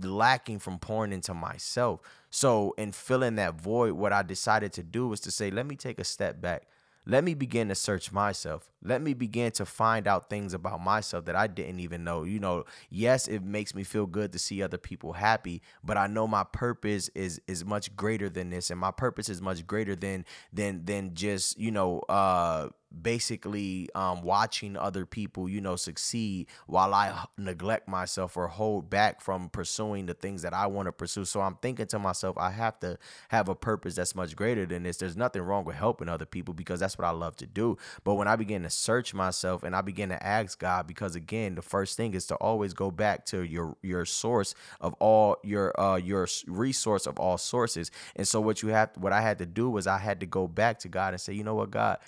lacking 0.00 0.58
from 0.58 0.78
pouring 0.78 1.12
into 1.12 1.34
myself. 1.34 2.00
So, 2.30 2.74
in 2.76 2.92
filling 2.92 3.36
that 3.36 3.60
void, 3.60 3.92
what 3.92 4.12
I 4.12 4.22
decided 4.22 4.72
to 4.74 4.82
do 4.82 5.08
was 5.08 5.20
to 5.20 5.30
say, 5.30 5.50
let 5.50 5.66
me 5.66 5.76
take 5.76 5.98
a 5.98 6.04
step 6.04 6.40
back. 6.40 6.66
Let 7.06 7.22
me 7.22 7.34
begin 7.34 7.68
to 7.68 7.74
search 7.74 8.12
myself. 8.12 8.70
Let 8.82 9.02
me 9.02 9.12
begin 9.12 9.52
to 9.52 9.66
find 9.66 10.08
out 10.08 10.30
things 10.30 10.54
about 10.54 10.80
myself 10.80 11.26
that 11.26 11.36
I 11.36 11.46
didn't 11.48 11.80
even 11.80 12.02
know. 12.02 12.24
You 12.24 12.40
know, 12.40 12.64
yes, 12.88 13.28
it 13.28 13.42
makes 13.42 13.74
me 13.74 13.84
feel 13.84 14.06
good 14.06 14.32
to 14.32 14.38
see 14.38 14.62
other 14.62 14.78
people 14.78 15.12
happy, 15.12 15.60
but 15.84 15.98
I 15.98 16.06
know 16.06 16.26
my 16.26 16.44
purpose 16.44 17.10
is 17.14 17.42
is 17.46 17.62
much 17.62 17.94
greater 17.94 18.30
than 18.30 18.48
this 18.48 18.70
and 18.70 18.80
my 18.80 18.90
purpose 18.90 19.28
is 19.28 19.42
much 19.42 19.66
greater 19.66 19.94
than 19.94 20.24
than 20.50 20.86
than 20.86 21.14
just, 21.14 21.58
you 21.58 21.70
know, 21.70 22.00
uh 22.08 22.70
basically 23.02 23.88
um, 23.94 24.22
watching 24.22 24.76
other 24.76 25.06
people, 25.06 25.48
you 25.48 25.60
know, 25.60 25.76
succeed 25.76 26.48
while 26.66 26.94
I 26.94 27.26
neglect 27.36 27.88
myself 27.88 28.36
or 28.36 28.48
hold 28.48 28.90
back 28.90 29.20
from 29.20 29.48
pursuing 29.48 30.06
the 30.06 30.14
things 30.14 30.42
that 30.42 30.54
I 30.54 30.66
want 30.66 30.86
to 30.86 30.92
pursue. 30.92 31.24
So 31.24 31.40
I'm 31.40 31.56
thinking 31.56 31.86
to 31.88 31.98
myself, 31.98 32.36
I 32.38 32.50
have 32.50 32.78
to 32.80 32.98
have 33.28 33.48
a 33.48 33.54
purpose 33.54 33.94
that's 33.94 34.14
much 34.14 34.36
greater 34.36 34.66
than 34.66 34.82
this. 34.84 34.96
There's 34.98 35.16
nothing 35.16 35.42
wrong 35.42 35.64
with 35.64 35.76
helping 35.76 36.08
other 36.08 36.26
people 36.26 36.54
because 36.54 36.80
that's 36.80 36.98
what 36.98 37.06
I 37.06 37.10
love 37.10 37.36
to 37.36 37.46
do. 37.46 37.76
But 38.04 38.14
when 38.14 38.28
I 38.28 38.36
begin 38.36 38.62
to 38.62 38.70
search 38.70 39.14
myself 39.14 39.62
and 39.62 39.74
I 39.74 39.80
begin 39.80 40.08
to 40.10 40.26
ask 40.26 40.58
God, 40.58 40.86
because 40.86 41.14
again, 41.16 41.54
the 41.54 41.62
first 41.62 41.96
thing 41.96 42.14
is 42.14 42.26
to 42.26 42.36
always 42.36 42.74
go 42.74 42.90
back 42.90 43.24
to 43.26 43.42
your 43.42 43.76
your 43.82 44.04
source 44.04 44.54
of 44.80 44.94
all 44.94 45.36
your 45.42 45.78
uh 45.80 45.96
your 45.96 46.26
resource 46.46 47.06
of 47.06 47.18
all 47.18 47.38
sources. 47.38 47.90
And 48.16 48.26
so 48.26 48.40
what 48.40 48.62
you 48.62 48.68
have 48.70 48.90
what 48.96 49.12
I 49.12 49.20
had 49.20 49.38
to 49.38 49.46
do 49.46 49.70
was 49.70 49.86
I 49.86 49.98
had 49.98 50.20
to 50.20 50.26
go 50.26 50.46
back 50.46 50.78
to 50.80 50.88
God 50.88 51.14
and 51.14 51.20
say, 51.20 51.32
you 51.32 51.44
know 51.44 51.54
what, 51.54 51.70
God, 51.70 51.98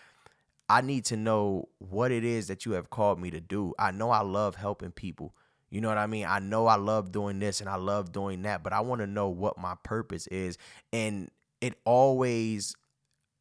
I 0.68 0.80
need 0.80 1.04
to 1.06 1.16
know 1.16 1.68
what 1.78 2.10
it 2.10 2.24
is 2.24 2.48
that 2.48 2.66
you 2.66 2.72
have 2.72 2.90
called 2.90 3.20
me 3.20 3.30
to 3.30 3.40
do. 3.40 3.74
I 3.78 3.92
know 3.92 4.10
I 4.10 4.22
love 4.22 4.56
helping 4.56 4.90
people. 4.90 5.34
You 5.70 5.80
know 5.80 5.88
what 5.88 5.98
I 5.98 6.06
mean? 6.06 6.26
I 6.26 6.38
know 6.38 6.66
I 6.66 6.76
love 6.76 7.12
doing 7.12 7.38
this 7.38 7.60
and 7.60 7.68
I 7.68 7.76
love 7.76 8.12
doing 8.12 8.42
that, 8.42 8.62
but 8.62 8.72
I 8.72 8.80
want 8.80 9.00
to 9.00 9.06
know 9.06 9.28
what 9.28 9.58
my 9.58 9.74
purpose 9.82 10.26
is. 10.28 10.58
And 10.92 11.30
it 11.60 11.74
always 11.84 12.74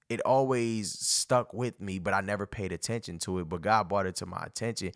it 0.10 0.22
always 0.22 0.92
stuck 0.92 1.54
with 1.54 1.82
me, 1.82 1.98
but 1.98 2.14
I 2.14 2.22
never 2.22 2.46
paid 2.46 2.72
attention 2.72 3.18
to 3.20 3.40
it. 3.40 3.50
But 3.50 3.62
God 3.62 3.90
brought 3.90 4.06
it 4.06 4.16
to 4.18 4.26
my 4.26 4.44
attention. 4.46 4.92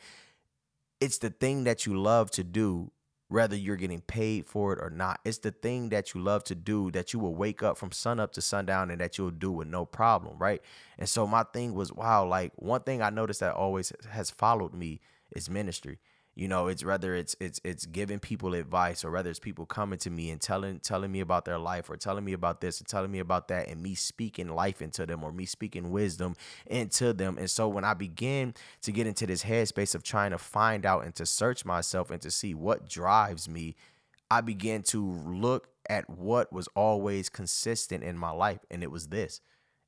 It's 1.01 1.17
the 1.17 1.31
thing 1.31 1.63
that 1.63 1.85
you 1.85 1.99
love 1.99 2.29
to 2.31 2.43
do 2.43 2.91
whether 3.29 3.55
you're 3.55 3.75
getting 3.75 4.01
paid 4.01 4.47
for 4.47 4.73
it 4.73 4.79
or 4.81 4.89
not. 4.89 5.19
It's 5.23 5.37
the 5.37 5.51
thing 5.51 5.89
that 5.89 6.13
you 6.13 6.21
love 6.21 6.43
to 6.45 6.55
do 6.55 6.91
that 6.91 7.13
you 7.13 7.19
will 7.19 7.35
wake 7.35 7.63
up 7.63 7.77
from 7.77 7.91
sun 7.91 8.19
up 8.19 8.33
to 8.33 8.41
sundown 8.41 8.89
and 8.89 8.99
that 8.99 9.17
you'll 9.17 9.31
do 9.31 9.51
with 9.51 9.67
no 9.67 9.85
problem, 9.85 10.37
right? 10.37 10.61
And 10.97 11.07
so 11.07 11.25
my 11.27 11.43
thing 11.43 11.75
was, 11.75 11.93
wow, 11.93 12.27
like 12.27 12.51
one 12.55 12.81
thing 12.81 13.01
I 13.01 13.11
noticed 13.11 13.39
that 13.39 13.53
always 13.53 13.93
has 14.09 14.31
followed 14.31 14.73
me 14.73 14.99
is 15.35 15.49
ministry 15.49 15.99
you 16.39 16.47
know 16.47 16.67
it's 16.67 16.85
whether 16.85 17.13
it's 17.13 17.35
it's 17.39 17.59
it's 17.63 17.85
giving 17.85 18.19
people 18.19 18.53
advice 18.53 19.03
or 19.03 19.11
whether 19.11 19.29
it's 19.29 19.39
people 19.39 19.65
coming 19.65 19.99
to 19.99 20.09
me 20.09 20.29
and 20.29 20.39
telling 20.39 20.79
telling 20.79 21.11
me 21.11 21.19
about 21.19 21.45
their 21.45 21.57
life 21.57 21.89
or 21.89 21.97
telling 21.97 22.23
me 22.23 22.33
about 22.33 22.61
this 22.61 22.79
and 22.79 22.87
telling 22.87 23.11
me 23.11 23.19
about 23.19 23.49
that 23.49 23.67
and 23.67 23.81
me 23.81 23.93
speaking 23.93 24.47
life 24.47 24.81
into 24.81 25.05
them 25.05 25.23
or 25.23 25.31
me 25.31 25.45
speaking 25.45 25.91
wisdom 25.91 26.35
into 26.65 27.11
them. 27.13 27.37
And 27.37 27.49
so 27.49 27.67
when 27.67 27.83
i 27.83 27.93
begin 27.93 28.53
to 28.81 28.91
get 28.91 29.05
into 29.05 29.27
this 29.27 29.43
headspace 29.43 29.95
of 29.95 30.03
trying 30.03 30.31
to 30.31 30.37
find 30.37 30.85
out 30.85 31.03
and 31.03 31.13
to 31.15 31.25
search 31.25 31.65
myself 31.65 32.09
and 32.09 32.21
to 32.21 32.31
see 32.31 32.53
what 32.53 32.87
drives 32.87 33.49
me 33.49 33.75
i 34.31 34.41
began 34.41 34.81
to 34.83 35.03
look 35.25 35.69
at 35.89 36.07
what 36.09 36.53
was 36.53 36.69
always 36.75 37.27
consistent 37.29 38.03
in 38.03 38.17
my 38.17 38.29
life. 38.29 38.59
And 38.69 38.83
it 38.83 38.91
was 38.91 39.07
this. 39.07 39.41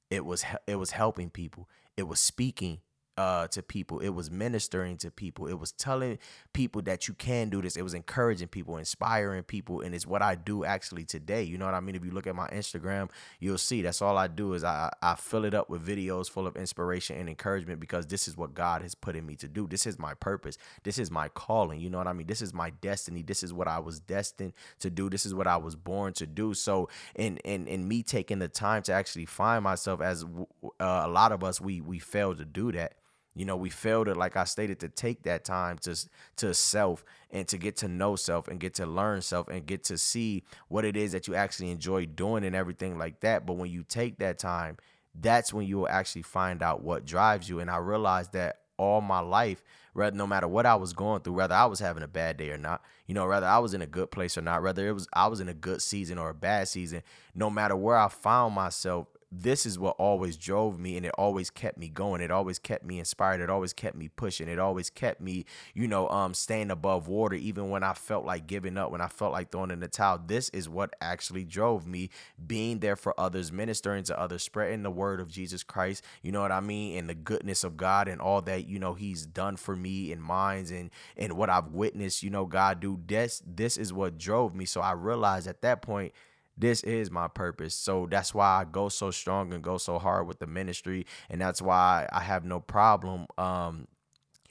It 0.09 0.25
was 0.25 0.43
it 0.67 0.75
was 0.75 0.91
helping 0.91 1.29
people. 1.29 1.69
It 1.95 2.07
was 2.07 2.19
speaking 2.19 2.79
uh, 3.21 3.45
to 3.45 3.61
people. 3.61 3.99
It 3.99 4.09
was 4.09 4.31
ministering 4.31 4.97
to 4.97 5.11
people. 5.11 5.45
It 5.45 5.59
was 5.59 5.71
telling 5.71 6.17
people 6.53 6.81
that 6.83 7.07
you 7.07 7.13
can 7.13 7.49
do 7.49 7.61
this. 7.61 7.75
It 7.75 7.83
was 7.83 7.93
encouraging 7.93 8.47
people, 8.47 8.77
inspiring 8.77 9.43
people, 9.43 9.81
and 9.81 9.93
it's 9.93 10.07
what 10.07 10.23
I 10.23 10.33
do 10.33 10.65
actually 10.65 11.05
today. 11.05 11.43
You 11.43 11.59
know 11.59 11.65
what 11.65 11.75
I 11.75 11.81
mean? 11.81 11.93
If 11.93 12.03
you 12.03 12.09
look 12.09 12.25
at 12.25 12.35
my 12.35 12.47
Instagram, 12.47 13.11
you'll 13.39 13.59
see 13.59 13.83
that's 13.83 14.01
all 14.01 14.17
I 14.17 14.27
do 14.27 14.53
is 14.55 14.63
I 14.63 14.91
I 15.03 15.13
fill 15.13 15.45
it 15.45 15.53
up 15.53 15.69
with 15.69 15.85
videos 15.85 16.31
full 16.31 16.47
of 16.47 16.55
inspiration 16.55 17.15
and 17.15 17.29
encouragement 17.29 17.79
because 17.79 18.07
this 18.07 18.27
is 18.27 18.35
what 18.35 18.55
God 18.55 18.81
has 18.81 18.95
put 18.95 19.15
in 19.15 19.23
me 19.27 19.35
to 19.35 19.47
do. 19.47 19.67
This 19.67 19.85
is 19.85 19.99
my 19.99 20.15
purpose. 20.15 20.57
This 20.83 20.97
is 20.97 21.11
my 21.11 21.29
calling. 21.29 21.79
You 21.79 21.91
know 21.91 21.99
what 21.99 22.07
I 22.07 22.13
mean? 22.13 22.25
This 22.25 22.41
is 22.41 22.55
my 22.55 22.71
destiny. 22.71 23.21
This 23.21 23.43
is 23.43 23.53
what 23.53 23.67
I 23.67 23.77
was 23.77 23.99
destined 23.99 24.53
to 24.79 24.89
do. 24.89 25.11
This 25.11 25.27
is 25.27 25.35
what 25.35 25.45
I 25.45 25.57
was 25.57 25.75
born 25.75 26.13
to 26.13 26.25
do. 26.25 26.55
So, 26.55 26.89
in 27.13 27.37
in 27.37 27.67
in 27.67 27.87
me 27.87 28.01
taking 28.01 28.39
the 28.39 28.47
time 28.47 28.81
to 28.83 28.93
actually 28.93 29.27
find 29.27 29.63
myself 29.63 30.01
as 30.01 30.23
uh, 30.23 31.03
a 31.05 31.07
lot 31.07 31.31
of 31.31 31.43
us 31.43 31.61
we 31.61 31.81
we 31.81 31.99
fail 31.99 32.33
to 32.33 32.45
do 32.45 32.71
that 32.71 32.95
you 33.33 33.45
know, 33.45 33.55
we 33.55 33.69
failed 33.69 34.07
to, 34.07 34.13
like 34.15 34.35
I 34.35 34.43
stated, 34.43 34.79
to 34.81 34.89
take 34.89 35.23
that 35.23 35.45
time 35.45 35.77
to 35.79 35.95
to 36.37 36.53
self 36.53 37.05
and 37.29 37.47
to 37.47 37.57
get 37.57 37.77
to 37.77 37.87
know 37.87 38.15
self 38.15 38.47
and 38.47 38.59
get 38.59 38.73
to 38.75 38.85
learn 38.85 39.21
self 39.21 39.47
and 39.47 39.65
get 39.65 39.83
to 39.85 39.97
see 39.97 40.43
what 40.67 40.83
it 40.83 40.97
is 40.97 41.13
that 41.13 41.27
you 41.27 41.35
actually 41.35 41.71
enjoy 41.71 42.05
doing 42.05 42.43
and 42.43 42.55
everything 42.55 42.97
like 42.97 43.21
that. 43.21 43.45
But 43.45 43.53
when 43.53 43.71
you 43.71 43.83
take 43.83 44.17
that 44.19 44.37
time, 44.37 44.77
that's 45.19 45.53
when 45.53 45.65
you 45.65 45.77
will 45.77 45.89
actually 45.89 46.23
find 46.23 46.61
out 46.61 46.83
what 46.83 47.05
drives 47.05 47.47
you. 47.49 47.59
And 47.59 47.69
I 47.69 47.77
realized 47.77 48.33
that 48.33 48.57
all 48.77 48.99
my 48.99 49.19
life, 49.19 49.63
rather 49.93 50.15
no 50.15 50.27
matter 50.27 50.47
what 50.47 50.65
I 50.65 50.75
was 50.75 50.91
going 50.91 51.21
through, 51.21 51.33
whether 51.33 51.55
I 51.55 51.65
was 51.65 51.79
having 51.79 52.03
a 52.03 52.07
bad 52.07 52.37
day 52.37 52.49
or 52.49 52.57
not, 52.57 52.81
you 53.05 53.13
know, 53.13 53.27
whether 53.27 53.45
I 53.45 53.59
was 53.59 53.73
in 53.73 53.81
a 53.81 53.87
good 53.87 54.11
place 54.11 54.37
or 54.37 54.41
not, 54.41 54.63
whether 54.63 54.87
it 54.87 54.93
was 54.93 55.07
I 55.13 55.27
was 55.27 55.39
in 55.39 55.47
a 55.47 55.53
good 55.53 55.81
season 55.81 56.17
or 56.17 56.29
a 56.29 56.33
bad 56.33 56.67
season, 56.67 57.03
no 57.33 57.49
matter 57.49 57.75
where 57.75 57.97
I 57.97 58.07
found 58.07 58.55
myself, 58.55 59.07
this 59.31 59.65
is 59.65 59.79
what 59.79 59.95
always 59.97 60.37
drove 60.37 60.79
me 60.79 60.97
and 60.97 61.05
it 61.05 61.13
always 61.17 61.49
kept 61.49 61.77
me 61.77 61.89
going. 61.89 62.21
It 62.21 62.31
always 62.31 62.59
kept 62.59 62.85
me 62.85 62.99
inspired. 62.99 63.41
It 63.41 63.49
always 63.49 63.73
kept 63.73 63.95
me 63.95 64.09
pushing. 64.09 64.47
It 64.47 64.59
always 64.59 64.89
kept 64.89 65.21
me 65.21 65.45
you 65.73 65.87
know 65.87 66.09
um 66.09 66.33
staying 66.33 66.71
above 66.71 67.07
water 67.07 67.35
even 67.35 67.69
when 67.69 67.83
i 67.83 67.93
felt 67.93 68.25
like 68.25 68.47
giving 68.47 68.77
up 68.77 68.91
when 68.91 69.01
i 69.01 69.07
felt 69.07 69.31
like 69.31 69.51
throwing 69.51 69.71
in 69.71 69.79
the 69.79 69.87
towel. 69.87 70.19
This 70.25 70.49
is 70.49 70.67
what 70.69 70.93
actually 71.01 71.43
drove 71.43 71.87
me 71.87 72.09
being 72.45 72.79
there 72.79 72.95
for 72.95 73.17
others 73.19 73.51
ministering 73.51 74.03
to 74.05 74.19
others 74.19 74.43
spreading 74.43 74.83
the 74.83 74.91
word 74.91 75.19
of 75.19 75.29
jesus 75.29 75.63
christ 75.63 76.03
you 76.21 76.31
know 76.31 76.41
what 76.41 76.51
i 76.51 76.59
mean 76.59 76.97
and 76.97 77.09
the 77.09 77.15
goodness 77.15 77.63
of 77.63 77.77
god 77.77 78.07
and 78.07 78.21
all 78.21 78.41
that 78.41 78.67
you 78.67 78.79
know 78.79 78.93
he's 78.93 79.25
done 79.25 79.55
for 79.55 79.75
me 79.75 80.11
and 80.11 80.21
minds 80.21 80.71
and 80.71 80.89
and 81.17 81.33
what 81.33 81.49
i've 81.49 81.67
witnessed 81.67 82.23
you 82.23 82.29
know 82.29 82.45
god 82.45 82.79
do. 82.79 82.99
This 83.07 83.41
this 83.45 83.77
is 83.77 83.93
what 83.93 84.17
drove 84.17 84.53
me. 84.53 84.65
So 84.65 84.81
i 84.81 84.91
realized 84.91 85.47
at 85.47 85.61
that 85.61 85.81
point 85.81 86.13
this 86.61 86.83
is 86.83 87.11
my 87.11 87.27
purpose. 87.27 87.75
So 87.75 88.07
that's 88.09 88.33
why 88.33 88.61
I 88.61 88.65
go 88.65 88.89
so 88.89 89.11
strong 89.11 89.53
and 89.53 89.63
go 89.63 89.77
so 89.77 89.99
hard 89.99 90.27
with 90.27 90.39
the 90.39 90.47
ministry. 90.47 91.05
And 91.29 91.41
that's 91.41 91.61
why 91.61 92.07
I 92.11 92.21
have 92.21 92.45
no 92.45 92.59
problem 92.59 93.27
um 93.37 93.87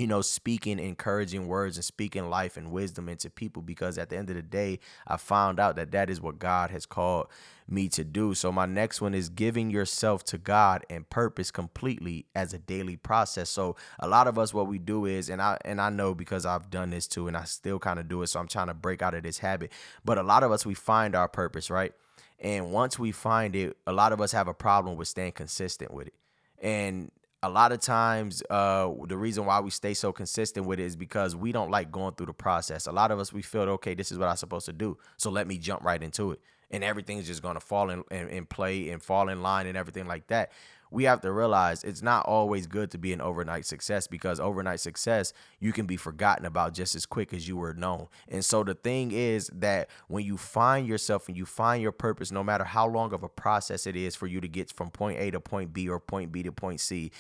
you 0.01 0.07
know, 0.07 0.23
speaking 0.23 0.79
encouraging 0.79 1.47
words 1.47 1.77
and 1.77 1.85
speaking 1.85 2.31
life 2.31 2.57
and 2.57 2.73
wisdom 2.73 3.07
into 3.07 3.29
people 3.29 3.61
because 3.61 3.99
at 3.99 4.09
the 4.09 4.17
end 4.17 4.31
of 4.31 4.37
the 4.37 4.43
day, 4.43 4.79
I 5.07 5.19
found 5.19 5.61
out 5.61 5.77
that 5.77 5.91
that 5.91 6.09
is 6.09 6.23
what 6.23 6.39
God 6.39 6.71
has 6.71 6.87
called 6.87 7.27
me 7.69 7.87
to 7.91 8.03
do. 8.03 8.33
So, 8.33 8.51
my 8.51 8.65
next 8.65 9.03
one 9.03 9.13
is 9.13 9.29
giving 9.29 9.71
yourself 9.71 10.25
to 10.25 10.39
God 10.39 10.87
and 10.89 11.09
purpose 11.11 11.51
completely 11.51 12.25
as 12.35 12.55
a 12.55 12.59
daily 12.59 12.97
process. 12.97 13.51
So, 13.51 13.77
a 13.99 14.09
lot 14.09 14.27
of 14.27 14.39
us, 14.39 14.55
what 14.55 14.69
we 14.69 14.79
do 14.79 15.05
is, 15.05 15.29
and 15.29 15.43
I 15.43 15.59
and 15.67 15.79
I 15.83 15.91
know 15.91 16.15
because 16.15 16.47
I've 16.47 16.71
done 16.71 16.89
this 16.89 17.07
too, 17.07 17.29
and 17.29 17.37
I 17.37 17.45
still 17.45 17.79
kind 17.79 18.01
of 18.01 18.09
do 18.09 18.23
it. 18.23 18.29
So, 18.29 18.41
I'm 18.41 18.49
trying 18.49 18.69
to 18.69 18.75
break 18.75 19.03
out 19.03 19.13
of 19.13 19.23
this 19.23 19.37
habit. 19.37 19.71
But 20.03 20.17
a 20.17 20.23
lot 20.23 20.43
of 20.43 20.51
us, 20.51 20.65
we 20.65 20.73
find 20.73 21.15
our 21.15 21.29
purpose, 21.29 21.69
right? 21.69 21.93
And 22.39 22.73
once 22.73 22.99
we 22.99 23.13
find 23.13 23.55
it, 23.55 23.77
a 23.87 23.93
lot 23.93 24.15
of 24.15 24.21
us 24.23 24.33
have 24.33 24.49
a 24.49 24.55
problem 24.55 24.97
with 24.97 25.09
staying 25.09 25.33
consistent 25.33 25.93
with 25.93 26.07
it. 26.07 26.15
And 26.63 27.11
a 27.43 27.49
lot 27.49 27.73
of 27.73 27.81
times 27.81 28.43
uh, 28.51 28.91
the 29.07 29.17
reason 29.17 29.47
why 29.47 29.61
we 29.61 29.71
stay 29.71 29.95
so 29.95 30.13
consistent 30.13 30.67
with 30.67 30.79
it 30.79 30.85
is 30.85 30.97
because 30.97 31.35
we 31.35 31.53
don't 31.53 31.71
like 31.71 31.91
going 31.91 32.15
through 32.15 32.27
the 32.27 32.35
process. 32.35 32.87
A 32.87 32.93
lot 32.93 33.11
of 33.11 33.19
us 33.19 33.33
we 33.33 33.43
feel 33.43 33.63
okay 33.63 33.95
this 33.95 34.13
is 34.13 34.19
what 34.19 34.29
i'm 34.29 34.37
supposed 34.37 34.67
to 34.67 34.73
do 34.73 34.99
so 35.17 35.31
let 35.31 35.47
me 35.47 35.59
jump 35.59 35.83
right 35.83 36.03
into 36.03 36.33
it. 36.33 36.41
And 36.73 36.85
everything's 36.85 37.27
just 37.27 37.43
going 37.43 37.55
to 37.55 37.61
fall 37.61 37.91
in, 37.91 38.05
in, 38.13 38.29
in 38.29 38.47
play 38.47 38.91
and 38.91 39.03
fall 39.03 39.29
in 39.29 39.43
line 39.43 39.67
and 39.67 39.77
everything 39.77 40.07
like 40.07 40.29
that 40.29 40.53
we 40.91 41.05
have 41.05 41.21
to 41.21 41.33
realize 41.33 41.85
it's 41.85 42.03
not 42.03 42.27
always 42.27 42.67
good 42.67 42.91
to 42.91 42.99
be 42.99 43.13
an 43.13 43.21
overnight 43.21 43.65
success 43.67 44.07
because 44.07 44.41
overnight 44.41 44.81
success 44.81 45.33
you 45.59 45.73
can 45.73 45.87
be 45.87 45.97
forgotten 45.97 46.45
about 46.45 46.75
just 46.75 46.95
as 46.95 47.07
quick 47.07 47.33
as 47.33 47.47
you 47.47 47.57
were 47.57 47.75
known. 47.75 48.09
And 48.29 48.45
so 48.45 48.65
the 48.65 48.75
thing 48.75 49.13
is 49.13 49.51
that 49.55 49.89
when 50.09 50.25
you 50.25 50.37
find 50.37 50.87
yourself 50.87 51.29
and 51.29 51.37
you 51.37 51.47
find 51.47 51.83
your 51.83 51.93
purpose, 51.93 52.33
no 52.33 52.43
matter 52.43 52.65
how 52.65 52.87
long 52.87 53.13
of 53.13 53.23
a 53.23 53.29
process 53.29 53.87
it 53.87 53.97
is 53.97 54.17
for 54.17 54.27
you 54.27 54.41
to 54.41 54.49
get 54.49 54.73
from 54.73 54.91
point 54.91 55.19
A 55.21 55.31
to 55.31 55.41
point 55.41 55.73
B 55.73 55.89
or 55.89 56.01
point 56.01 56.33
B 56.33 56.43
to 56.43 56.53
point 56.53 56.81
C, 56.81 57.11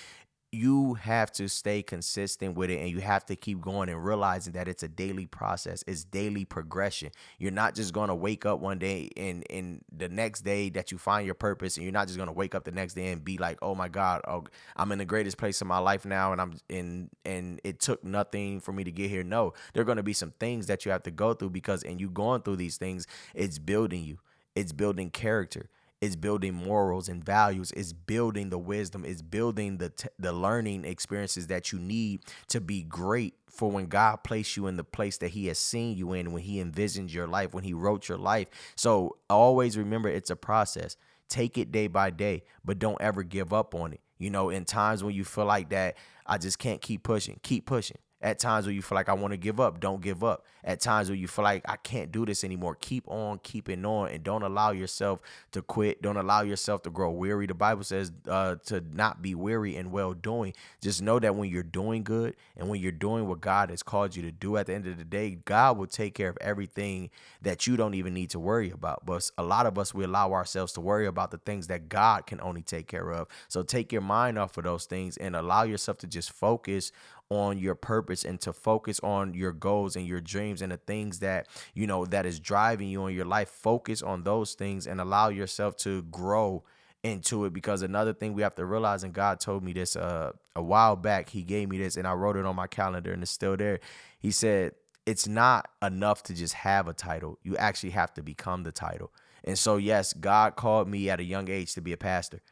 you 0.53 0.95
have 0.95 1.31
to 1.31 1.49
stay 1.49 1.83
consistent 1.83 2.57
with 2.57 2.71
it 2.71 2.81
and 2.81 2.91
you 2.91 2.99
have 3.01 3.25
to 3.25 3.37
keep 3.37 3.61
going 3.61 3.89
and 3.89 4.05
realizing 4.05 4.53
that 4.53 4.67
it's 4.67 4.83
a 4.83 4.89
daily 4.89 5.27
process 5.27 5.85
it's 5.87 6.05
daily 6.05 6.45
progression. 6.45 7.11
You're 7.39 7.53
not 7.53 7.75
just 7.75 7.93
going 7.93 8.09
to 8.09 8.15
wake 8.15 8.45
up 8.45 8.61
one 8.61 8.79
day 8.79 9.11
and 9.17 9.45
in 9.45 9.83
the 9.97 10.09
next 10.09 10.41
day 10.43 10.69
that 10.71 10.91
you 10.91 10.99
find 10.99 11.25
your 11.25 11.35
purpose 11.35 11.77
and 11.77 11.85
you're 11.85 11.93
not 11.93 12.09
just 12.09 12.17
going 12.17 12.27
to 12.27 12.33
wake 12.33 12.55
up 12.55 12.65
the 12.65 12.73
next 12.73 12.95
day 12.95 13.13
and 13.13 13.25
be 13.25 13.39
like 13.39 13.59
oh 13.63 13.75
my 13.75 13.89
god 13.89 14.23
oh, 14.27 14.45
i'm 14.77 14.91
in 14.93 14.99
the 14.99 15.05
greatest 15.05 15.37
place 15.37 15.61
in 15.61 15.69
my 15.69 15.79
life 15.79 16.05
now 16.05 16.33
and 16.33 16.41
i'm 16.41 16.55
in 16.69 17.11
and 17.25 17.61
it 17.63 17.79
took 17.81 18.03
nothing 18.03 18.61
for 18.61 18.73
me 18.73 18.85
to 18.85 18.93
get 18.93 19.09
here. 19.09 19.23
No 19.23 19.53
there 19.73 19.83
are 19.83 19.87
going 19.87 19.97
to 19.97 20.03
be 20.03 20.13
some 20.13 20.33
things 20.41 20.67
that 20.67 20.85
you 20.85 20.91
have 20.91 21.05
to 21.05 21.11
go 21.11 21.35
through 21.35 21.51
because 21.51 21.83
and 21.83 22.01
you 22.01 22.11
going 22.11 22.43
through 22.43 22.57
these 22.57 22.77
things 22.77 23.07
it's 23.35 23.59
building 23.59 24.05
you. 24.05 24.19
It's 24.57 24.73
building 24.73 25.11
character 25.11 25.69
is 26.01 26.17
building 26.17 26.55
morals 26.55 27.09
and 27.09 27.23
values 27.23 27.73
is 27.73 27.93
building 27.93 28.49
the 28.49 28.59
wisdom 28.59 29.05
is 29.05 29.21
building 29.21 29.77
the 29.77 29.91
t- 29.91 30.09
the 30.19 30.33
learning 30.33 30.85
experiences 30.85 31.49
that 31.49 31.73
you 31.73 31.79
need 31.79 32.21
to 32.49 32.61
be 32.61 32.83
great 32.83 33.35
for 33.51 33.71
when 33.71 33.87
God 33.87 34.23
placed 34.25 34.57
you 34.57 34.67
in 34.67 34.77
the 34.77 34.85
place 34.85 35.19
that 35.19 35.29
he 35.29 35.49
has 35.49 35.59
seen 35.59 35.97
you 35.97 36.13
in 36.13 36.33
when 36.33 36.43
he 36.43 36.61
envisioned 36.61 37.13
your 37.13 37.27
life 37.27 37.53
when 37.53 37.65
he 37.65 37.75
wrote 37.75 38.09
your 38.09 38.19
life. 38.19 38.49
So 38.77 39.17
always 39.29 39.77
remember 39.77 40.09
it's 40.09 40.31
a 40.31 40.37
process. 40.37 40.97
Take 41.29 41.59
it 41.59 41.71
day 41.71 41.87
by 41.87 42.11
day 42.11 42.45
but 42.65 42.79
don't 42.79 43.01
ever 43.01 43.23
give 43.23 43.53
up 43.53 43.75
on 43.75 43.93
it. 43.93 44.01
You 44.19 44.31
know 44.31 44.49
in 44.49 44.65
times 44.65 45.05
when 45.05 45.15
you 45.15 45.25
feel 45.25 45.47
like 45.47 45.69
that 45.71 45.97
I 46.27 46.39
just 46.39 46.59
can't 46.59 46.81
keep 46.81 47.03
pushing 47.03 47.41
keep 47.43 47.67
pushing 47.67 47.99
at 48.23 48.39
times 48.39 48.67
where 48.67 48.75
you 48.75 48.83
feel 48.83 48.97
like 48.97 49.09
I 49.09 49.15
want 49.15 49.33
to 49.33 49.39
give 49.39 49.61
up, 49.61 49.81
don't 49.81 50.03
give 50.03 50.23
up. 50.23 50.45
At 50.63 50.81
times 50.81 51.09
where 51.09 51.17
you 51.17 51.27
feel 51.27 51.43
like 51.43 51.63
I 51.67 51.77
can't 51.77 52.13
do 52.13 52.27
this 52.27 52.45
anymore, 52.45 52.77
keep 52.79 53.09
on 53.09 53.39
keeping 53.43 53.85
on 53.87 54.11
and 54.11 54.23
don't 54.23 54.43
allow 54.43 54.73
yourself 54.73 55.21
to 55.53 55.63
quit. 55.63 56.03
Don't 56.03 56.19
allow 56.19 56.43
yourself 56.43 56.83
to 56.83 56.91
grow 56.91 57.11
weary. 57.11 57.47
The 57.47 57.55
Bible 57.55 57.83
says 57.83 58.13
uh, 58.29 58.57
to 58.67 58.85
not 58.93 59.23
be 59.23 59.35
weary 59.35 59.77
in 59.77 59.91
well 59.91 60.13
doing. 60.13 60.53
Just 60.83 61.01
know 61.01 61.19
that 61.19 61.35
when 61.35 61.49
you're 61.49 61.63
doing 61.63 62.03
good 62.03 62.37
and 62.59 62.69
when 62.69 62.81
you're 62.81 62.93
doing 62.93 63.27
what 63.27 63.41
God 63.41 63.71
has 63.71 63.83
called 63.83 64.15
you 64.15 64.23
to 64.23 64.33
do 64.33 64.59
at 64.59 64.67
the 64.67 64.75
end 64.75 64.87
of 64.87 64.99
the 64.99 65.05
day, 65.05 65.39
God 65.47 65.79
will 65.79 65.87
take 65.87 66.15
care 66.15 66.29
of 66.29 66.37
everything 66.43 67.09
that 67.41 67.67
you 67.67 67.79
don't 67.79 67.95
even 67.95 68.13
need 68.13 68.31
to 68.31 68.39
worry 68.39 68.71
about. 68.71 69.07
But 69.07 69.31
a 69.39 69.43
lot 69.43 69.65
of 69.65 69.79
us, 69.79 69.95
we 69.95 70.05
allow 70.05 70.33
ourselves 70.33 70.75
to 70.75 70.83
worry 70.83 71.07
about 71.07 71.31
the 71.31 71.39
things 71.39 71.69
that 71.69 71.89
God 71.89 72.27
can 72.27 72.39
only 72.43 72.63
take 72.63 72.87
care 72.87 73.11
of. 73.11 73.29
So 73.49 73.63
take 73.63 73.93
your 73.93 74.03
mind 74.03 74.39
off 74.39 74.59
of 74.59 74.65
those 74.65 74.85
things 74.85 75.17
and 75.17 75.35
allow 75.35 75.63
yourself 75.63 75.97
to 75.99 76.07
just 76.07 76.33
focus 76.33 76.93
on 77.31 77.59
your 77.59 77.77
purpose 77.77 78.25
and 78.25 78.41
to 78.41 78.53
focus 78.53 78.99
on 79.05 79.35
your 79.35 79.53
goals 79.53 79.95
and 79.95 80.05
your 80.05 80.21
dreams 80.21 80.61
and 80.61 80.73
the 80.73 80.77
things 80.77 81.21
that 81.21 81.47
you 81.75 81.87
know 81.87 82.05
that 82.05 82.27
is 82.27 82.41
driving 82.41 82.89
you 82.89 83.07
in 83.07 83.15
your 83.15 83.25
life. 83.25 83.49
Focus 83.49 84.03
on 84.03 84.25
those 84.25 84.55
things 84.55 84.87
and 84.87 85.01
allow 85.01 85.29
yourself 85.29 85.77
to 85.77 86.03
grow 86.03 86.65
into 87.05 87.45
it. 87.45 87.53
Because 87.53 87.83
another 87.83 88.13
thing 88.13 88.35
we 88.35 88.43
have 88.43 88.57
to 88.57 88.67
realize 88.67 89.05
and 89.05 89.15
God 89.15 89.39
told 89.39 89.63
me 89.63 89.73
this 89.73 89.95
uh, 89.95 90.33
a 90.57 90.63
while 90.63 90.97
back 90.97 91.31
he 91.31 91.43
gave 91.43 91.69
me 91.69 91.79
this 91.79 91.97
and 91.97 92.07
I 92.07 92.13
wrote 92.15 92.37
it 92.37 92.45
on 92.45 92.57
my 92.57 92.67
calendar 92.67 93.13
and 93.13 93.23
it's 93.23 93.31
still 93.31 93.57
there. 93.57 93.79
He 94.19 94.33
said 94.33 94.73
it's 95.07 95.29
not 95.29 95.71
enough 95.83 96.25
to 96.25 96.35
just 96.35 96.55
have 96.55 96.89
a 96.89 96.93
title. 96.93 97.39
You 97.45 97.57
actually 97.57 97.91
have 97.91 98.13
to 98.15 98.23
become 98.23 98.65
the 98.65 98.73
title. 98.73 99.13
And 99.45 99.57
so 99.57 99.77
yes 99.77 100.13
God 100.13 100.57
called 100.57 100.89
me 100.89 101.09
at 101.09 101.21
a 101.21 101.25
young 101.25 101.49
age 101.49 101.75
to 101.75 101.81
be 101.81 101.93
a 101.93 101.97
pastor 101.97 102.43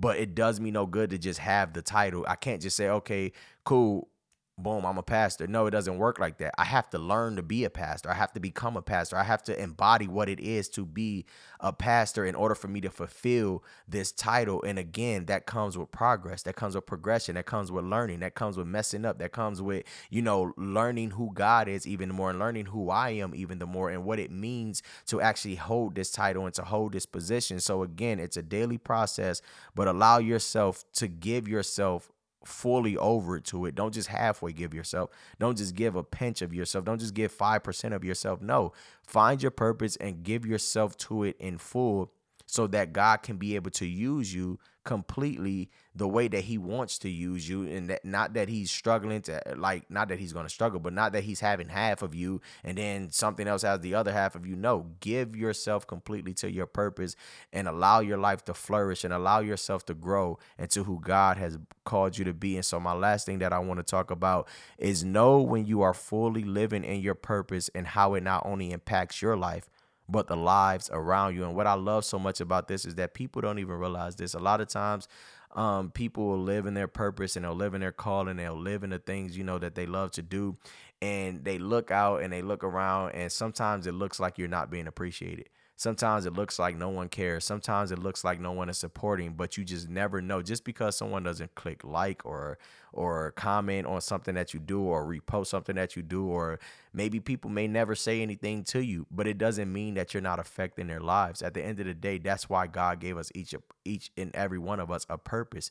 but 0.00 0.16
it 0.16 0.36
does 0.36 0.60
me 0.60 0.70
no 0.70 0.86
good 0.86 1.10
to 1.10 1.18
just 1.18 1.40
have 1.40 1.72
the 1.72 1.82
title. 1.82 2.24
I 2.28 2.36
can't 2.36 2.62
just 2.62 2.76
say 2.76 2.88
okay 2.88 3.32
cool 3.64 4.08
boom, 4.58 4.84
I'm 4.84 4.98
a 4.98 5.02
pastor. 5.02 5.46
No, 5.46 5.66
it 5.66 5.70
doesn't 5.70 5.98
work 5.98 6.18
like 6.18 6.38
that. 6.38 6.54
I 6.58 6.64
have 6.64 6.90
to 6.90 6.98
learn 6.98 7.36
to 7.36 7.42
be 7.42 7.64
a 7.64 7.70
pastor. 7.70 8.10
I 8.10 8.14
have 8.14 8.32
to 8.32 8.40
become 8.40 8.76
a 8.76 8.82
pastor. 8.82 9.16
I 9.16 9.22
have 9.22 9.42
to 9.44 9.60
embody 9.60 10.08
what 10.08 10.28
it 10.28 10.40
is 10.40 10.68
to 10.70 10.84
be 10.84 11.24
a 11.60 11.72
pastor 11.72 12.24
in 12.24 12.34
order 12.34 12.54
for 12.54 12.68
me 12.68 12.80
to 12.80 12.90
fulfill 12.90 13.62
this 13.86 14.12
title. 14.12 14.62
And 14.64 14.78
again, 14.78 15.26
that 15.26 15.46
comes 15.46 15.78
with 15.78 15.90
progress, 15.92 16.42
that 16.42 16.56
comes 16.56 16.74
with 16.74 16.86
progression, 16.86 17.36
that 17.36 17.46
comes 17.46 17.70
with 17.70 17.84
learning, 17.84 18.20
that 18.20 18.34
comes 18.34 18.56
with 18.56 18.66
messing 18.66 19.04
up, 19.04 19.18
that 19.18 19.32
comes 19.32 19.62
with, 19.62 19.84
you 20.10 20.22
know, 20.22 20.52
learning 20.56 21.12
who 21.12 21.30
God 21.32 21.68
is 21.68 21.86
even 21.86 22.10
more 22.10 22.30
and 22.30 22.38
learning 22.38 22.66
who 22.66 22.90
I 22.90 23.10
am 23.10 23.34
even 23.34 23.58
the 23.58 23.66
more 23.66 23.90
and 23.90 24.04
what 24.04 24.18
it 24.18 24.30
means 24.30 24.82
to 25.06 25.20
actually 25.20 25.54
hold 25.54 25.94
this 25.94 26.10
title 26.10 26.46
and 26.46 26.54
to 26.54 26.62
hold 26.62 26.92
this 26.92 27.06
position. 27.06 27.60
So 27.60 27.82
again, 27.82 28.18
it's 28.18 28.36
a 28.36 28.42
daily 28.42 28.78
process, 28.78 29.40
but 29.74 29.88
allow 29.88 30.18
yourself 30.18 30.84
to 30.94 31.06
give 31.08 31.46
yourself 31.46 32.10
fully 32.44 32.96
over 32.96 33.40
to 33.40 33.66
it. 33.66 33.74
Don't 33.74 33.94
just 33.94 34.08
halfway 34.08 34.52
give 34.52 34.74
yourself. 34.74 35.10
Don't 35.38 35.58
just 35.58 35.74
give 35.74 35.96
a 35.96 36.02
pinch 36.02 36.42
of 36.42 36.54
yourself. 36.54 36.84
Don't 36.84 37.00
just 37.00 37.14
give 37.14 37.36
5% 37.36 37.94
of 37.94 38.04
yourself. 38.04 38.40
No, 38.40 38.72
find 39.02 39.42
your 39.42 39.50
purpose 39.50 39.96
and 39.96 40.22
give 40.22 40.46
yourself 40.46 40.96
to 40.98 41.24
it 41.24 41.36
in 41.38 41.58
full 41.58 42.12
so 42.48 42.66
that 42.66 42.94
God 42.94 43.18
can 43.18 43.36
be 43.36 43.54
able 43.56 43.70
to 43.72 43.86
use 43.86 44.34
you 44.34 44.58
completely 44.84 45.68
the 45.94 46.08
way 46.08 46.28
that 46.28 46.44
he 46.44 46.56
wants 46.56 46.98
to 46.98 47.10
use 47.10 47.46
you 47.46 47.64
and 47.64 47.90
that 47.90 48.02
not 48.06 48.32
that 48.32 48.48
he's 48.48 48.70
struggling 48.70 49.20
to 49.20 49.36
uh, 49.46 49.54
like 49.54 49.90
not 49.90 50.08
that 50.08 50.18
he's 50.18 50.32
going 50.32 50.46
to 50.46 50.50
struggle 50.50 50.80
but 50.80 50.94
not 50.94 51.12
that 51.12 51.24
he's 51.24 51.40
having 51.40 51.68
half 51.68 52.00
of 52.00 52.14
you 52.14 52.40
and 52.64 52.78
then 52.78 53.10
something 53.10 53.46
else 53.46 53.60
has 53.60 53.80
the 53.80 53.94
other 53.94 54.10
half 54.10 54.34
of 54.34 54.46
you. 54.46 54.56
No 54.56 54.86
give 55.00 55.36
yourself 55.36 55.86
completely 55.86 56.32
to 56.34 56.50
your 56.50 56.64
purpose 56.64 57.16
and 57.52 57.68
allow 57.68 58.00
your 58.00 58.16
life 58.16 58.42
to 58.46 58.54
flourish 58.54 59.04
and 59.04 59.12
allow 59.12 59.40
yourself 59.40 59.84
to 59.84 59.92
grow 59.92 60.38
into 60.58 60.84
who 60.84 60.98
God 61.00 61.36
has 61.36 61.58
called 61.84 62.16
you 62.16 62.24
to 62.24 62.32
be. 62.32 62.56
And 62.56 62.64
so 62.64 62.80
my 62.80 62.94
last 62.94 63.26
thing 63.26 63.40
that 63.40 63.52
I 63.52 63.58
want 63.58 63.80
to 63.80 63.84
talk 63.84 64.10
about 64.10 64.48
is 64.78 65.04
know 65.04 65.42
when 65.42 65.66
you 65.66 65.82
are 65.82 65.92
fully 65.92 66.44
living 66.44 66.84
in 66.84 67.02
your 67.02 67.14
purpose 67.14 67.68
and 67.74 67.88
how 67.88 68.14
it 68.14 68.22
not 68.22 68.46
only 68.46 68.72
impacts 68.72 69.20
your 69.20 69.36
life 69.36 69.68
but 70.08 70.26
the 70.26 70.36
lives 70.36 70.88
around 70.92 71.34
you. 71.34 71.44
And 71.44 71.54
what 71.54 71.66
I 71.66 71.74
love 71.74 72.04
so 72.04 72.18
much 72.18 72.40
about 72.40 72.68
this 72.68 72.84
is 72.84 72.94
that 72.96 73.14
people 73.14 73.42
don't 73.42 73.58
even 73.58 73.76
realize 73.76 74.16
this. 74.16 74.34
A 74.34 74.38
lot 74.38 74.60
of 74.60 74.68
times, 74.68 75.08
um, 75.54 75.90
people 75.90 76.26
will 76.28 76.42
live 76.42 76.66
in 76.66 76.74
their 76.74 76.88
purpose 76.88 77.36
and 77.36 77.44
they'll 77.44 77.54
live 77.54 77.74
in 77.74 77.80
their 77.80 77.92
calling, 77.92 78.36
they'll 78.36 78.58
live 78.58 78.84
in 78.84 78.90
the 78.90 78.98
things 78.98 79.36
you 79.36 79.44
know 79.44 79.58
that 79.58 79.74
they 79.74 79.86
love 79.86 80.10
to 80.12 80.22
do, 80.22 80.56
and 81.00 81.44
they 81.44 81.58
look 81.58 81.90
out 81.90 82.22
and 82.22 82.32
they 82.32 82.42
look 82.42 82.64
around 82.64 83.12
and 83.12 83.30
sometimes 83.30 83.86
it 83.86 83.92
looks 83.92 84.20
like 84.20 84.38
you're 84.38 84.48
not 84.48 84.70
being 84.70 84.86
appreciated 84.86 85.48
sometimes 85.78 86.26
it 86.26 86.32
looks 86.32 86.58
like 86.58 86.76
no 86.76 86.88
one 86.88 87.08
cares. 87.08 87.44
Sometimes 87.44 87.92
it 87.92 88.00
looks 88.00 88.24
like 88.24 88.40
no 88.40 88.50
one 88.50 88.68
is 88.68 88.76
supporting 88.76 89.32
but 89.32 89.56
you 89.56 89.64
just 89.64 89.88
never 89.88 90.20
know. 90.20 90.42
Just 90.42 90.64
because 90.64 90.96
someone 90.96 91.22
doesn't 91.22 91.54
click 91.54 91.84
like 91.84 92.26
or 92.26 92.58
or 92.92 93.30
comment 93.32 93.86
on 93.86 94.00
something 94.00 94.34
that 94.34 94.52
you 94.52 94.60
do 94.60 94.82
or 94.82 95.06
repost 95.06 95.46
something 95.46 95.76
that 95.76 95.94
you 95.96 96.02
do 96.02 96.26
or 96.26 96.58
maybe 96.92 97.20
people 97.20 97.48
may 97.48 97.68
never 97.68 97.94
say 97.94 98.20
anything 98.20 98.64
to 98.64 98.80
you 98.80 99.06
but 99.10 99.26
it 99.26 99.38
doesn't 99.38 99.72
mean 99.72 99.94
that 99.94 100.12
you're 100.12 100.20
not 100.20 100.40
affecting 100.40 100.88
their 100.88 101.00
lives. 101.00 101.40
At 101.42 101.54
the 101.54 101.64
end 101.64 101.78
of 101.80 101.86
the 101.86 101.94
day 101.94 102.18
that's 102.18 102.50
why 102.50 102.66
God 102.66 102.98
gave 103.00 103.16
us 103.16 103.30
each 103.34 103.54
each 103.84 104.10
and 104.16 104.34
every 104.34 104.58
one 104.58 104.80
of 104.80 104.90
us 104.90 105.06
a 105.08 105.16
purpose 105.16 105.70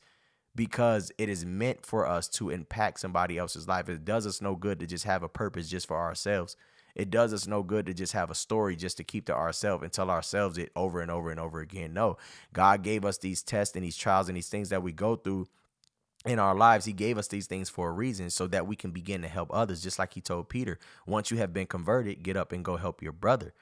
because 0.56 1.12
it 1.20 1.30
is 1.30 1.46
meant 1.46 1.86
for 1.86 2.08
us 2.08 2.28
to 2.30 2.50
impact 2.50 3.00
somebody 3.02 3.38
else's 3.38 3.68
life. 3.68 3.90
It 3.90 4.06
does 4.06 4.26
us 4.26 4.42
no 4.42 4.56
good 4.56 4.80
to 4.80 4.88
just 4.88 5.04
have 5.04 5.22
a 5.22 5.30
purpose 5.30 5.70
just 5.70 5.88
for 5.88 5.98
ourselves 5.98 6.56
it 6.98 7.12
does 7.12 7.32
us 7.32 7.46
no 7.46 7.62
good 7.62 7.86
to 7.86 7.94
just 7.94 8.14
have 8.14 8.32
a 8.32 8.36
story 8.36 8.76
just 8.76 8.98
to 8.98 9.04
keep 9.04 9.28
to 9.28 9.36
ourselves 9.36 9.84
and 9.84 9.94
tell 9.94 10.10
ourselves 10.10 10.58
it 10.58 10.72
over 10.76 11.00
and 11.00 11.12
over 11.12 11.30
and 11.30 11.40
over 11.40 11.60
again. 11.62 11.94
No, 11.94 12.18
God 12.54 12.82
gave 12.82 13.06
us 13.06 13.20
these 13.20 13.44
tests 13.44 13.76
and 13.76 13.86
these 13.86 13.96
trials 13.96 14.30
and 14.30 14.36
these 14.36 14.50
things 14.50 14.70
that 14.70 14.82
we 14.82 14.92
go 14.92 15.16
through 15.16 15.48
in 16.26 16.40
our 16.40 16.56
lives, 16.56 16.86
he 16.86 16.94
gave 16.94 17.20
us 17.20 17.28
these 17.28 17.46
things 17.46 17.70
for 17.70 17.88
a 17.88 17.94
reason 17.94 18.32
so 18.32 18.48
that 18.48 18.66
we 18.66 18.76
can 18.76 18.90
begin 18.90 19.22
to 19.22 19.28
help 19.28 19.54
others. 19.54 19.84
Just 19.84 20.00
like 20.00 20.16
he 20.16 20.22
told 20.22 20.50
Peter, 20.50 20.80
once 21.06 21.30
you 21.30 21.38
have 21.38 21.54
been 21.54 21.68
converted, 21.68 22.24
get 22.24 22.36
up 22.36 22.52
and 22.52 22.66
go 22.66 22.78
help 22.78 23.04
your 23.04 23.12
brother. 23.12 23.54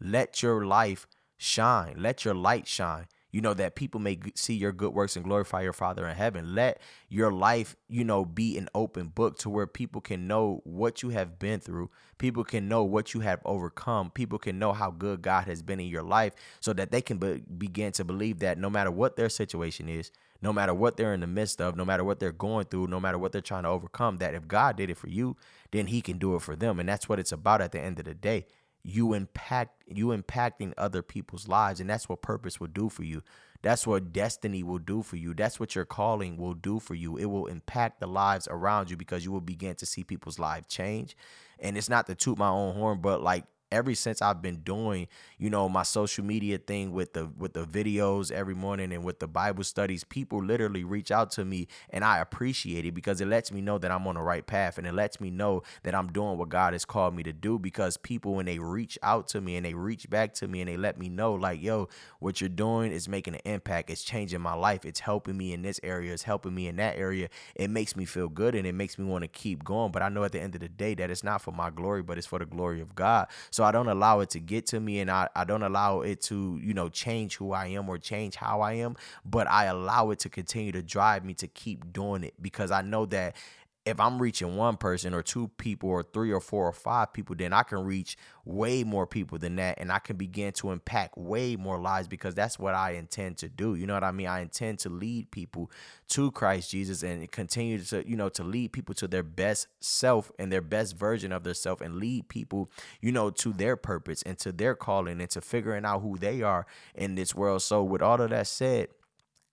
Let 0.00 0.40
your 0.40 0.64
life 0.64 1.08
shine, 1.36 1.96
let 1.98 2.24
your 2.24 2.34
light 2.34 2.68
shine 2.68 3.06
you 3.34 3.40
know, 3.40 3.52
that 3.52 3.74
people 3.74 4.00
may 4.00 4.16
see 4.36 4.54
your 4.54 4.70
good 4.70 4.94
works 4.94 5.16
and 5.16 5.24
glorify 5.24 5.60
your 5.60 5.72
Father 5.72 6.06
in 6.06 6.14
heaven. 6.14 6.54
Let 6.54 6.80
your 7.08 7.32
life, 7.32 7.74
you 7.88 8.04
know, 8.04 8.24
be 8.24 8.56
an 8.56 8.68
open 8.76 9.08
book 9.08 9.38
to 9.38 9.50
where 9.50 9.66
people 9.66 10.00
can 10.00 10.28
know 10.28 10.60
what 10.62 11.02
you 11.02 11.08
have 11.08 11.36
been 11.40 11.58
through. 11.58 11.90
People 12.18 12.44
can 12.44 12.68
know 12.68 12.84
what 12.84 13.12
you 13.12 13.18
have 13.20 13.40
overcome. 13.44 14.12
People 14.12 14.38
can 14.38 14.60
know 14.60 14.72
how 14.72 14.92
good 14.92 15.20
God 15.20 15.48
has 15.48 15.62
been 15.62 15.80
in 15.80 15.88
your 15.88 16.04
life 16.04 16.32
so 16.60 16.72
that 16.74 16.92
they 16.92 17.02
can 17.02 17.18
be- 17.18 17.42
begin 17.58 17.90
to 17.94 18.04
believe 18.04 18.38
that 18.38 18.56
no 18.56 18.70
matter 18.70 18.92
what 18.92 19.16
their 19.16 19.28
situation 19.28 19.88
is, 19.88 20.12
no 20.40 20.52
matter 20.52 20.72
what 20.72 20.96
they're 20.96 21.12
in 21.12 21.18
the 21.18 21.26
midst 21.26 21.60
of, 21.60 21.74
no 21.74 21.84
matter 21.84 22.04
what 22.04 22.20
they're 22.20 22.30
going 22.30 22.66
through, 22.66 22.86
no 22.86 23.00
matter 23.00 23.18
what 23.18 23.32
they're 23.32 23.40
trying 23.40 23.64
to 23.64 23.68
overcome, 23.68 24.18
that 24.18 24.34
if 24.34 24.46
God 24.46 24.76
did 24.76 24.90
it 24.90 24.96
for 24.96 25.08
you, 25.08 25.36
then 25.72 25.88
he 25.88 26.00
can 26.00 26.18
do 26.18 26.36
it 26.36 26.42
for 26.42 26.54
them. 26.54 26.78
And 26.78 26.88
that's 26.88 27.08
what 27.08 27.18
it's 27.18 27.32
about 27.32 27.60
at 27.60 27.72
the 27.72 27.80
end 27.80 27.98
of 27.98 28.04
the 28.04 28.14
day 28.14 28.46
you 28.84 29.14
impact 29.14 29.82
you 29.88 30.08
impacting 30.08 30.74
other 30.76 31.02
people's 31.02 31.48
lives 31.48 31.80
and 31.80 31.88
that's 31.88 32.08
what 32.08 32.22
purpose 32.22 32.60
will 32.60 32.68
do 32.68 32.88
for 32.88 33.02
you. 33.02 33.22
That's 33.62 33.86
what 33.86 34.12
destiny 34.12 34.62
will 34.62 34.78
do 34.78 35.02
for 35.02 35.16
you. 35.16 35.32
That's 35.32 35.58
what 35.58 35.74
your 35.74 35.86
calling 35.86 36.36
will 36.36 36.52
do 36.52 36.78
for 36.78 36.94
you. 36.94 37.16
It 37.16 37.24
will 37.24 37.46
impact 37.46 37.98
the 37.98 38.06
lives 38.06 38.46
around 38.50 38.90
you 38.90 38.98
because 38.98 39.24
you 39.24 39.32
will 39.32 39.40
begin 39.40 39.74
to 39.76 39.86
see 39.86 40.04
people's 40.04 40.38
lives 40.38 40.66
change. 40.68 41.16
And 41.58 41.78
it's 41.78 41.88
not 41.88 42.06
to 42.08 42.14
toot 42.14 42.36
my 42.36 42.48
own 42.48 42.74
horn 42.74 43.00
but 43.00 43.22
like 43.22 43.46
ever 43.74 43.94
since 43.94 44.22
I've 44.22 44.40
been 44.40 44.58
doing, 44.58 45.08
you 45.36 45.50
know, 45.50 45.68
my 45.68 45.82
social 45.82 46.24
media 46.24 46.58
thing 46.58 46.92
with 46.92 47.12
the 47.12 47.26
with 47.36 47.54
the 47.54 47.64
videos 47.64 48.30
every 48.30 48.54
morning 48.54 48.92
and 48.92 49.04
with 49.04 49.18
the 49.18 49.26
Bible 49.26 49.64
studies, 49.64 50.04
people 50.04 50.42
literally 50.42 50.84
reach 50.84 51.10
out 51.10 51.32
to 51.32 51.44
me 51.44 51.66
and 51.90 52.04
I 52.04 52.18
appreciate 52.18 52.86
it 52.86 52.94
because 52.94 53.20
it 53.20 53.26
lets 53.26 53.50
me 53.50 53.60
know 53.60 53.78
that 53.78 53.90
I'm 53.90 54.06
on 54.06 54.14
the 54.14 54.22
right 54.22 54.46
path 54.46 54.78
and 54.78 54.86
it 54.86 54.94
lets 54.94 55.20
me 55.20 55.30
know 55.30 55.62
that 55.82 55.94
I'm 55.94 56.12
doing 56.12 56.38
what 56.38 56.48
God 56.48 56.72
has 56.72 56.84
called 56.84 57.14
me 57.14 57.24
to 57.24 57.32
do 57.32 57.58
because 57.58 57.96
people 57.96 58.34
when 58.34 58.46
they 58.46 58.60
reach 58.60 58.96
out 59.02 59.26
to 59.28 59.40
me 59.40 59.56
and 59.56 59.66
they 59.66 59.74
reach 59.74 60.08
back 60.08 60.34
to 60.34 60.46
me 60.46 60.60
and 60.60 60.68
they 60.68 60.76
let 60.76 60.96
me 60.96 61.08
know 61.08 61.34
like, 61.34 61.60
yo, 61.60 61.88
what 62.20 62.40
you're 62.40 62.48
doing 62.48 62.92
is 62.92 63.08
making 63.08 63.34
an 63.34 63.40
impact. 63.44 63.90
It's 63.90 64.04
changing 64.04 64.40
my 64.40 64.54
life. 64.54 64.84
It's 64.84 65.00
helping 65.00 65.36
me 65.36 65.52
in 65.52 65.62
this 65.62 65.80
area. 65.82 66.12
It's 66.12 66.22
helping 66.22 66.54
me 66.54 66.68
in 66.68 66.76
that 66.76 66.96
area. 66.96 67.28
It 67.56 67.70
makes 67.70 67.96
me 67.96 68.04
feel 68.04 68.28
good 68.28 68.54
and 68.54 68.66
it 68.66 68.74
makes 68.74 68.98
me 68.98 69.04
want 69.04 69.22
to 69.22 69.28
keep 69.28 69.64
going. 69.64 69.90
But 69.90 70.02
I 70.02 70.08
know 70.08 70.22
at 70.22 70.32
the 70.32 70.40
end 70.40 70.54
of 70.54 70.60
the 70.60 70.68
day 70.68 70.94
that 70.94 71.10
it's 71.10 71.24
not 71.24 71.42
for 71.42 71.52
my 71.52 71.70
glory, 71.70 72.02
but 72.02 72.18
it's 72.18 72.26
for 72.26 72.38
the 72.38 72.46
glory 72.46 72.80
of 72.80 72.94
God. 72.94 73.26
So 73.64 73.68
I 73.68 73.72
don't 73.72 73.88
allow 73.88 74.20
it 74.20 74.28
to 74.30 74.40
get 74.40 74.66
to 74.66 74.80
me 74.80 75.00
and 75.00 75.10
I, 75.10 75.26
I 75.34 75.44
don't 75.44 75.62
allow 75.62 76.02
it 76.02 76.20
to, 76.24 76.60
you 76.62 76.74
know, 76.74 76.90
change 76.90 77.36
who 77.36 77.52
I 77.52 77.68
am 77.68 77.88
or 77.88 77.96
change 77.96 78.36
how 78.36 78.60
I 78.60 78.74
am, 78.74 78.94
but 79.24 79.48
I 79.50 79.64
allow 79.64 80.10
it 80.10 80.18
to 80.18 80.28
continue 80.28 80.70
to 80.72 80.82
drive 80.82 81.24
me 81.24 81.32
to 81.32 81.46
keep 81.46 81.90
doing 81.90 82.24
it 82.24 82.34
because 82.42 82.70
I 82.70 82.82
know 82.82 83.06
that 83.06 83.36
if 83.86 84.00
I'm 84.00 84.20
reaching 84.20 84.56
one 84.56 84.78
person 84.78 85.12
or 85.12 85.22
two 85.22 85.48
people 85.58 85.90
or 85.90 86.02
three 86.02 86.32
or 86.32 86.40
four 86.40 86.66
or 86.66 86.72
five 86.72 87.12
people, 87.12 87.36
then 87.36 87.52
I 87.52 87.62
can 87.62 87.84
reach 87.84 88.16
way 88.46 88.82
more 88.82 89.06
people 89.06 89.36
than 89.36 89.56
that 89.56 89.78
and 89.78 89.92
I 89.92 89.98
can 89.98 90.16
begin 90.16 90.52
to 90.54 90.70
impact 90.70 91.18
way 91.18 91.56
more 91.56 91.78
lives 91.78 92.08
because 92.08 92.34
that's 92.34 92.58
what 92.58 92.74
I 92.74 92.92
intend 92.92 93.36
to 93.38 93.48
do. 93.48 93.74
You 93.74 93.86
know 93.86 93.92
what 93.92 94.04
I 94.04 94.10
mean? 94.10 94.26
I 94.26 94.40
intend 94.40 94.78
to 94.80 94.88
lead 94.88 95.30
people 95.30 95.70
to 96.08 96.30
Christ 96.30 96.70
Jesus 96.70 97.02
and 97.02 97.30
continue 97.30 97.78
to, 97.78 98.08
you 98.08 98.16
know, 98.16 98.30
to 98.30 98.42
lead 98.42 98.72
people 98.72 98.94
to 98.94 99.06
their 99.06 99.22
best 99.22 99.66
self 99.80 100.32
and 100.38 100.50
their 100.50 100.62
best 100.62 100.96
version 100.96 101.30
of 101.30 101.44
their 101.44 101.54
self 101.54 101.82
and 101.82 101.96
lead 101.96 102.28
people, 102.30 102.70
you 103.02 103.12
know, 103.12 103.28
to 103.30 103.52
their 103.52 103.76
purpose 103.76 104.22
and 104.22 104.38
to 104.38 104.50
their 104.50 104.74
calling 104.74 105.20
and 105.20 105.28
to 105.30 105.42
figuring 105.42 105.84
out 105.84 106.00
who 106.00 106.16
they 106.16 106.40
are 106.40 106.66
in 106.94 107.16
this 107.16 107.34
world. 107.34 107.60
So 107.60 107.82
with 107.82 108.00
all 108.00 108.20
of 108.20 108.30
that 108.30 108.46
said, 108.46 108.88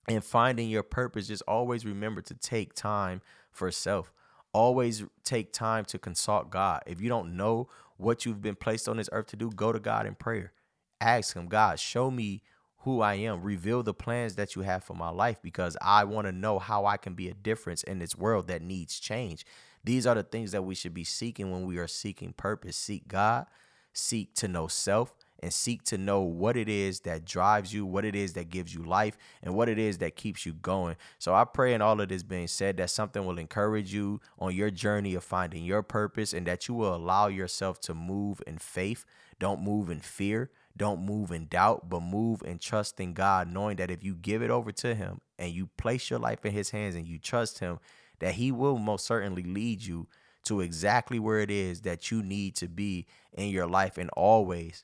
and 0.08 0.24
finding 0.24 0.68
your 0.68 0.84
purpose, 0.84 1.28
just 1.28 1.44
always 1.48 1.86
remember 1.86 2.22
to 2.24 2.34
take 2.34 2.74
time 2.74 3.22
for 3.52 3.70
self 3.70 4.12
always 4.54 5.04
take 5.24 5.54
time 5.54 5.86
to 5.86 6.00
consult 6.00 6.50
God. 6.50 6.82
If 6.86 7.02
you 7.02 7.10
don't 7.10 7.36
know 7.36 7.70
what 7.98 8.26
you've 8.26 8.42
been 8.42 8.56
placed 8.56 8.90
on 8.90 8.98
this 8.98 9.10
earth 9.12 9.28
to 9.28 9.36
do, 9.36 9.50
go 9.50 9.72
to 9.72 9.80
God 9.80 10.06
in 10.06 10.16
prayer. 10.16 10.54
Ask 11.00 11.36
Him, 11.36 11.48
God, 11.48 11.80
show 11.80 12.12
me 12.12 12.42
who 12.80 13.02
I 13.02 13.16
am. 13.16 13.42
Reveal 13.42 13.84
the 13.84 13.94
plans 13.94 14.36
that 14.36 14.56
you 14.56 14.64
have 14.64 14.84
for 14.84 14.96
my 14.96 15.10
life 15.10 15.38
because 15.42 15.78
I 15.82 16.04
want 16.04 16.28
to 16.28 16.32
know 16.32 16.60
how 16.60 16.86
I 16.86 16.98
can 16.98 17.14
be 17.14 17.30
a 17.30 17.34
difference 17.34 17.84
in 17.84 18.00
this 18.00 18.16
world 18.16 18.48
that 18.48 18.62
needs 18.62 19.00
change. 19.00 19.46
These 19.84 20.06
are 20.06 20.16
the 20.16 20.24
things 20.24 20.52
that 20.52 20.64
we 20.64 20.76
should 20.76 20.94
be 20.94 21.04
seeking 21.04 21.52
when 21.52 21.66
we 21.66 21.78
are 21.78 21.88
seeking 21.88 22.34
purpose. 22.34 22.78
Seek 22.78 23.08
God, 23.08 23.46
seek 23.94 24.36
to 24.36 24.48
know 24.48 24.68
self, 24.68 25.16
and 25.42 25.52
seek 25.52 25.84
to 25.84 25.98
know 25.98 26.22
what 26.22 26.56
it 26.56 26.70
is 26.70 27.02
that 27.02 27.26
drives 27.26 27.74
you, 27.74 27.86
what 27.86 28.06
it 28.06 28.16
is 28.16 28.34
that 28.34 28.50
gives 28.50 28.74
you 28.74 28.84
life, 28.84 29.18
and 29.42 29.56
what 29.56 29.70
it 29.70 29.80
is 29.80 29.98
that 30.00 30.16
keeps 30.16 30.46
you 30.46 30.54
going. 30.54 30.96
So 31.20 31.34
I 31.34 31.46
pray 31.46 31.74
in 31.74 31.82
all 31.82 32.00
of 32.00 32.10
this 32.10 32.24
being 32.24 32.48
said 32.48 32.78
that 32.78 32.90
something 32.90 33.26
will 33.26 33.40
encourage 33.40 33.94
you 33.94 34.22
on 34.40 34.56
your 34.56 34.70
journey 34.70 35.16
of 35.16 35.24
finding 35.24 35.64
your 35.64 35.84
purpose 35.84 36.34
and 36.34 36.46
that 36.48 36.68
you 36.68 36.74
will 36.76 36.96
allow 36.96 37.28
yourself 37.28 37.80
to 37.82 37.94
move 37.94 38.42
in 38.46 38.58
faith. 38.58 39.06
Don't 39.40 39.62
move 39.62 39.90
in 39.90 40.00
fear. 40.00 40.52
Don't 40.78 41.04
move 41.06 41.32
in 41.32 41.48
doubt, 41.48 41.90
but 41.90 42.02
move 42.02 42.42
and 42.44 42.62
trust 42.62 43.00
in 43.00 43.14
God, 43.14 43.52
knowing 43.52 43.76
that 43.78 43.92
if 43.92 44.04
you 44.04 44.16
give 44.16 44.42
it 44.42 44.50
over 44.50 44.72
to 44.72 44.96
Him 44.96 45.20
and 45.38 45.52
you 45.52 45.68
place 45.78 46.10
your 46.10 46.20
life 46.20 46.46
in 46.46 46.54
His 46.54 46.70
hands 46.70 46.96
and 46.96 47.08
you 47.08 47.20
trust 47.20 47.60
Him, 47.60 47.80
that 48.20 48.36
He 48.36 48.52
will 48.52 48.78
most 48.78 49.06
certainly 49.06 49.44
lead 49.44 49.84
you 49.84 50.08
to 50.46 50.62
exactly 50.62 51.20
where 51.20 51.40
it 51.40 51.52
is 51.52 51.82
that 51.82 52.10
you 52.10 52.24
need 52.24 52.56
to 52.56 52.68
be 52.68 53.06
in 53.34 53.50
your 53.50 53.68
life 53.68 53.98
and 53.98 54.10
always 54.12 54.84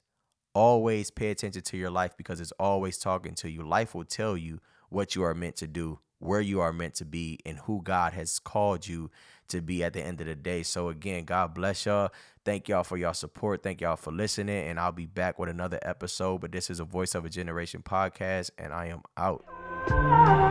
always 0.58 1.12
pay 1.12 1.30
attention 1.30 1.62
to 1.62 1.78
your 1.78 1.92
life 1.92 2.18
because 2.18 2.42
it's 2.42 2.52
always 2.54 2.98
talking 2.98 3.36
to 3.36 3.50
you. 3.50 3.62
Life 3.62 3.94
will 3.94 4.06
tell 4.06 4.36
you 4.36 4.60
what 4.90 5.16
you 5.16 5.22
are 5.22 5.36
meant 5.36 5.56
to 5.58 5.68
do, 5.68 6.00
where 6.18 6.42
you 6.42 6.62
are 6.62 6.74
meant 6.74 6.96
to 6.96 7.06
be, 7.06 7.38
and 7.46 7.60
who 7.60 7.84
God 7.84 8.14
has 8.14 8.40
called 8.40 8.88
you 8.88 9.12
to 9.50 9.62
be 9.62 9.84
at 9.84 9.94
the 9.94 10.02
end 10.02 10.20
of 10.20 10.26
the 10.26 10.34
day. 10.34 10.64
So, 10.64 10.90
again, 10.90 11.26
God 11.26 11.54
bless 11.54 11.86
y'all. 11.86 12.10
Thank 12.44 12.70
y'all 12.70 12.84
for 12.84 12.98
y'all 12.98 13.14
support. 13.14 13.62
Thank 13.62 13.82
y'all 13.82 13.98
for 13.98 14.12
listening. 14.12 14.68
And 14.68 14.80
I'll 14.80 14.92
be 14.92 15.06
back 15.06 15.38
with 15.38 15.50
another 15.50 15.80
episode. 15.84 16.42
But 16.42 16.52
this 16.52 16.72
is 16.72 16.80
a 16.80 16.86
Voice 16.86 17.14
of 17.14 17.24
a 17.24 17.30
Generation 17.30 17.84
podcast, 17.84 18.50
and 18.58 18.74
I 18.74 18.88
am 18.88 19.04
out. 19.16 20.47